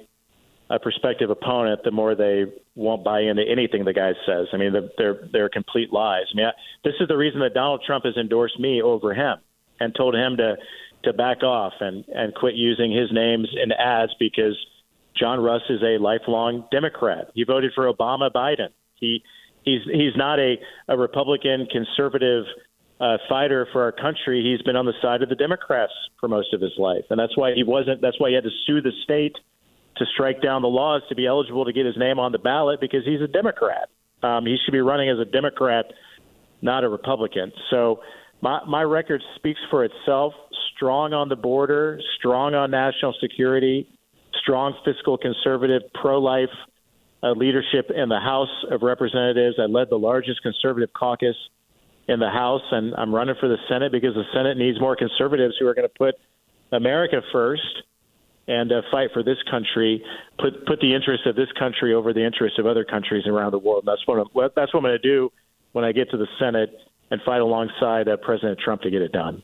uh, 0.71 0.77
prospective 0.79 1.29
opponent, 1.29 1.81
the 1.83 1.91
more 1.91 2.15
they 2.15 2.45
won't 2.75 3.03
buy 3.03 3.21
into 3.21 3.43
anything 3.43 3.83
the 3.83 3.93
guy 3.93 4.13
says. 4.25 4.47
I 4.53 4.57
mean, 4.57 4.73
they're 4.97 5.27
they're 5.31 5.49
complete 5.49 5.91
lies. 5.91 6.25
I 6.33 6.37
mean, 6.37 6.45
I, 6.45 6.51
this 6.83 6.93
is 6.99 7.07
the 7.07 7.17
reason 7.17 7.41
that 7.41 7.53
Donald 7.53 7.83
Trump 7.85 8.05
has 8.05 8.15
endorsed 8.15 8.59
me 8.59 8.81
over 8.81 9.13
him 9.13 9.37
and 9.79 9.93
told 9.93 10.15
him 10.15 10.37
to 10.37 10.55
to 11.03 11.13
back 11.13 11.43
off 11.43 11.73
and 11.81 12.05
and 12.07 12.33
quit 12.33 12.55
using 12.55 12.91
his 12.91 13.11
names 13.11 13.49
in 13.61 13.71
ads 13.73 14.13
because 14.19 14.55
John 15.19 15.41
Rust 15.41 15.65
is 15.69 15.81
a 15.81 16.01
lifelong 16.01 16.65
Democrat. 16.71 17.31
He 17.33 17.43
voted 17.43 17.73
for 17.75 17.91
Obama, 17.91 18.31
Biden. 18.31 18.69
He 18.95 19.23
he's 19.65 19.81
he's 19.83 20.15
not 20.15 20.39
a 20.39 20.55
a 20.87 20.97
Republican 20.97 21.67
conservative 21.69 22.45
uh, 23.01 23.17
fighter 23.27 23.67
for 23.73 23.83
our 23.83 23.91
country. 23.91 24.41
He's 24.41 24.61
been 24.63 24.77
on 24.77 24.85
the 24.85 24.93
side 25.01 25.21
of 25.21 25.27
the 25.27 25.35
Democrats 25.35 25.91
for 26.21 26.29
most 26.29 26.53
of 26.53 26.61
his 26.61 26.73
life, 26.77 27.03
and 27.09 27.19
that's 27.19 27.35
why 27.35 27.53
he 27.55 27.63
wasn't. 27.63 27.99
That's 27.99 28.19
why 28.21 28.29
he 28.29 28.35
had 28.35 28.45
to 28.45 28.51
sue 28.65 28.81
the 28.81 28.93
state 29.03 29.35
to 30.01 30.07
strike 30.13 30.41
down 30.41 30.63
the 30.63 30.67
laws 30.67 31.03
to 31.09 31.15
be 31.15 31.27
eligible 31.27 31.65
to 31.65 31.71
get 31.71 31.85
his 31.85 31.95
name 31.95 32.17
on 32.17 32.31
the 32.31 32.39
ballot 32.39 32.81
because 32.81 33.05
he's 33.05 33.21
a 33.21 33.27
Democrat. 33.27 33.89
Um, 34.23 34.45
he 34.45 34.57
should 34.63 34.71
be 34.71 34.81
running 34.81 35.09
as 35.09 35.19
a 35.19 35.25
Democrat, 35.25 35.85
not 36.61 36.83
a 36.83 36.89
Republican. 36.89 37.51
So 37.69 38.01
my 38.41 38.61
my 38.67 38.81
record 38.81 39.21
speaks 39.35 39.59
for 39.69 39.85
itself. 39.85 40.33
Strong 40.75 41.13
on 41.13 41.29
the 41.29 41.35
border, 41.35 41.99
strong 42.17 42.55
on 42.55 42.71
national 42.71 43.13
security, 43.21 43.87
strong 44.41 44.73
fiscal 44.83 45.17
conservative, 45.17 45.83
pro-life 45.93 46.49
uh, 47.21 47.31
leadership 47.31 47.91
in 47.95 48.09
the 48.09 48.19
House 48.19 48.49
of 48.71 48.81
Representatives. 48.81 49.57
I 49.59 49.65
led 49.65 49.89
the 49.91 49.99
largest 49.99 50.41
conservative 50.41 50.89
caucus 50.93 51.35
in 52.07 52.19
the 52.19 52.29
House, 52.29 52.63
and 52.71 52.95
I'm 52.95 53.13
running 53.13 53.35
for 53.39 53.47
the 53.47 53.57
Senate 53.69 53.91
because 53.91 54.15
the 54.15 54.25
Senate 54.33 54.57
needs 54.57 54.79
more 54.79 54.95
conservatives 54.95 55.53
who 55.59 55.67
are 55.67 55.75
going 55.75 55.87
to 55.87 55.93
put 55.95 56.15
America 56.71 57.21
first 57.31 57.83
and 58.47 58.71
uh, 58.71 58.81
fight 58.91 59.09
for 59.13 59.23
this 59.23 59.37
country, 59.49 60.03
put 60.39 60.65
put 60.65 60.79
the 60.79 60.93
interests 60.93 61.25
of 61.25 61.35
this 61.35 61.51
country 61.57 61.93
over 61.93 62.13
the 62.13 62.25
interests 62.25 62.59
of 62.59 62.65
other 62.65 62.83
countries 62.83 63.27
around 63.27 63.51
the 63.51 63.59
world. 63.59 63.83
That's 63.85 64.05
what 64.07 64.19
I'm, 64.19 64.49
that's 64.55 64.73
what 64.73 64.79
I'm 64.79 64.83
going 64.83 64.99
to 65.01 65.07
do 65.07 65.31
when 65.71 65.85
I 65.85 65.91
get 65.91 66.09
to 66.11 66.17
the 66.17 66.27
Senate 66.39 66.69
and 67.09 67.21
fight 67.23 67.41
alongside 67.41 68.07
uh, 68.07 68.17
President 68.17 68.59
Trump 68.59 68.81
to 68.81 68.89
get 68.89 69.01
it 69.01 69.11
done. 69.11 69.43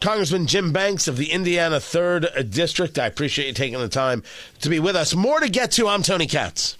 Congressman 0.00 0.46
Jim 0.46 0.72
Banks 0.72 1.06
of 1.06 1.16
the 1.16 1.30
Indiana 1.30 1.76
3rd 1.76 2.50
District, 2.50 2.98
I 2.98 3.06
appreciate 3.06 3.46
you 3.46 3.52
taking 3.52 3.78
the 3.78 3.88
time 3.88 4.24
to 4.60 4.68
be 4.68 4.80
with 4.80 4.96
us. 4.96 5.14
More 5.14 5.38
to 5.38 5.48
get 5.48 5.70
to. 5.72 5.86
I'm 5.86 6.02
Tony 6.02 6.26
Katz. 6.26 6.76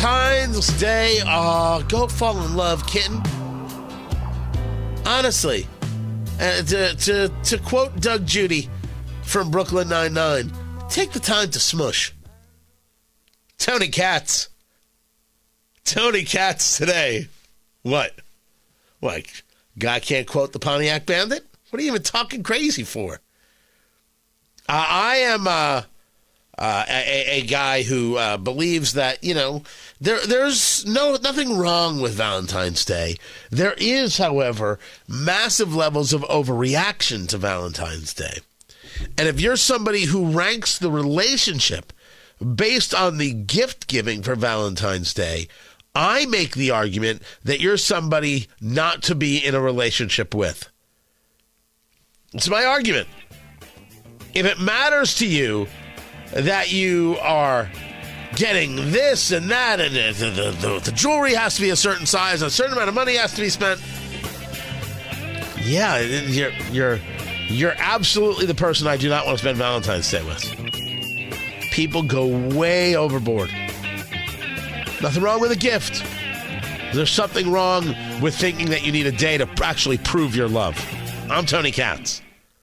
Valentine's 0.00 0.68
Day. 0.80 1.18
Oh, 1.26 1.84
go 1.88 2.06
fall 2.06 2.42
in 2.42 2.56
love, 2.56 2.86
kitten. 2.86 3.22
Honestly, 5.04 5.66
uh, 6.40 6.62
to, 6.62 6.96
to, 6.96 7.28
to 7.44 7.58
quote 7.58 8.00
Doug 8.00 8.24
Judy 8.24 8.70
from 9.22 9.50
Brooklyn 9.50 9.90
Nine-Nine, 9.90 10.52
take 10.88 11.12
the 11.12 11.20
time 11.20 11.50
to 11.50 11.60
smush. 11.60 12.14
Tony 13.58 13.88
Katz. 13.88 14.48
Tony 15.84 16.24
Katz 16.24 16.78
today. 16.78 17.28
What? 17.82 18.14
What? 19.00 19.24
Guy 19.78 20.00
can't 20.00 20.26
quote 20.26 20.54
the 20.54 20.58
Pontiac 20.58 21.04
Bandit? 21.04 21.46
What 21.68 21.78
are 21.78 21.82
you 21.82 21.90
even 21.90 22.02
talking 22.02 22.42
crazy 22.42 22.84
for? 22.84 23.20
Uh, 24.66 24.86
I 24.88 25.16
am 25.16 25.46
uh, 25.46 25.82
uh, 26.60 26.84
a, 26.88 27.40
a, 27.40 27.42
guy 27.46 27.82
who 27.82 28.16
uh, 28.16 28.36
believes 28.36 28.92
that 28.92 29.24
you 29.24 29.32
know 29.32 29.62
there 29.98 30.20
there's 30.26 30.84
no 30.84 31.16
nothing 31.22 31.56
wrong 31.56 32.02
with 32.02 32.12
Valentine's 32.12 32.84
Day. 32.84 33.16
There 33.50 33.74
is, 33.78 34.18
however, 34.18 34.78
massive 35.08 35.74
levels 35.74 36.12
of 36.12 36.20
overreaction 36.22 37.26
to 37.28 37.38
Valentine's 37.38 38.12
Day. 38.12 38.40
And 39.16 39.26
if 39.26 39.40
you're 39.40 39.56
somebody 39.56 40.04
who 40.04 40.32
ranks 40.32 40.78
the 40.78 40.90
relationship 40.90 41.94
based 42.54 42.94
on 42.94 43.16
the 43.16 43.32
gift 43.32 43.86
giving 43.86 44.22
for 44.22 44.34
Valentine's 44.34 45.14
Day, 45.14 45.48
I 45.94 46.26
make 46.26 46.52
the 46.54 46.70
argument 46.70 47.22
that 47.42 47.60
you're 47.60 47.78
somebody 47.78 48.48
not 48.60 49.02
to 49.04 49.14
be 49.14 49.38
in 49.38 49.54
a 49.54 49.60
relationship 49.60 50.34
with. 50.34 50.68
It's 52.34 52.50
my 52.50 52.64
argument. 52.66 53.08
If 54.34 54.44
it 54.44 54.60
matters 54.60 55.16
to 55.16 55.26
you 55.26 55.66
that 56.32 56.72
you 56.72 57.16
are 57.20 57.68
getting 58.36 58.76
this 58.90 59.32
and 59.32 59.50
that, 59.50 59.80
and 59.80 59.94
the, 59.94 60.30
the, 60.30 60.50
the, 60.52 60.80
the, 60.80 60.92
jewelry 60.92 61.34
has 61.34 61.56
to 61.56 61.62
be 61.62 61.70
a 61.70 61.76
certain 61.76 62.06
size, 62.06 62.42
a 62.42 62.50
certain 62.50 62.72
amount 62.72 62.88
of 62.88 62.94
money 62.94 63.16
has 63.16 63.34
to 63.34 63.40
be 63.40 63.48
spent. 63.48 63.80
Yeah, 65.62 65.98
you're 66.00 66.52
you're 66.72 67.00
you're 67.48 67.74
absolutely 67.76 68.46
the 68.46 68.54
person 68.54 68.86
I 68.86 68.96
do 68.96 69.08
not 69.08 69.26
want 69.26 69.38
to 69.38 69.42
spend 69.42 69.58
Valentine's 69.58 70.10
Day 70.10 70.22
with. 70.22 70.42
People 71.70 72.02
go 72.02 72.26
way 72.56 72.96
overboard. 72.96 73.50
Nothing 75.02 75.22
wrong 75.22 75.40
with 75.40 75.50
a 75.52 75.56
gift. 75.56 76.04
There's 76.94 77.10
something 77.10 77.50
wrong 77.50 77.94
with 78.20 78.36
thinking 78.36 78.70
that 78.70 78.84
you 78.84 78.92
need 78.92 79.06
a 79.06 79.12
day 79.12 79.38
to 79.38 79.48
actually 79.62 79.98
prove 79.98 80.34
your 80.34 80.48
love. 80.48 80.76
I'm 81.30 81.46
Tony 81.46 81.70
Katz. 81.70 82.22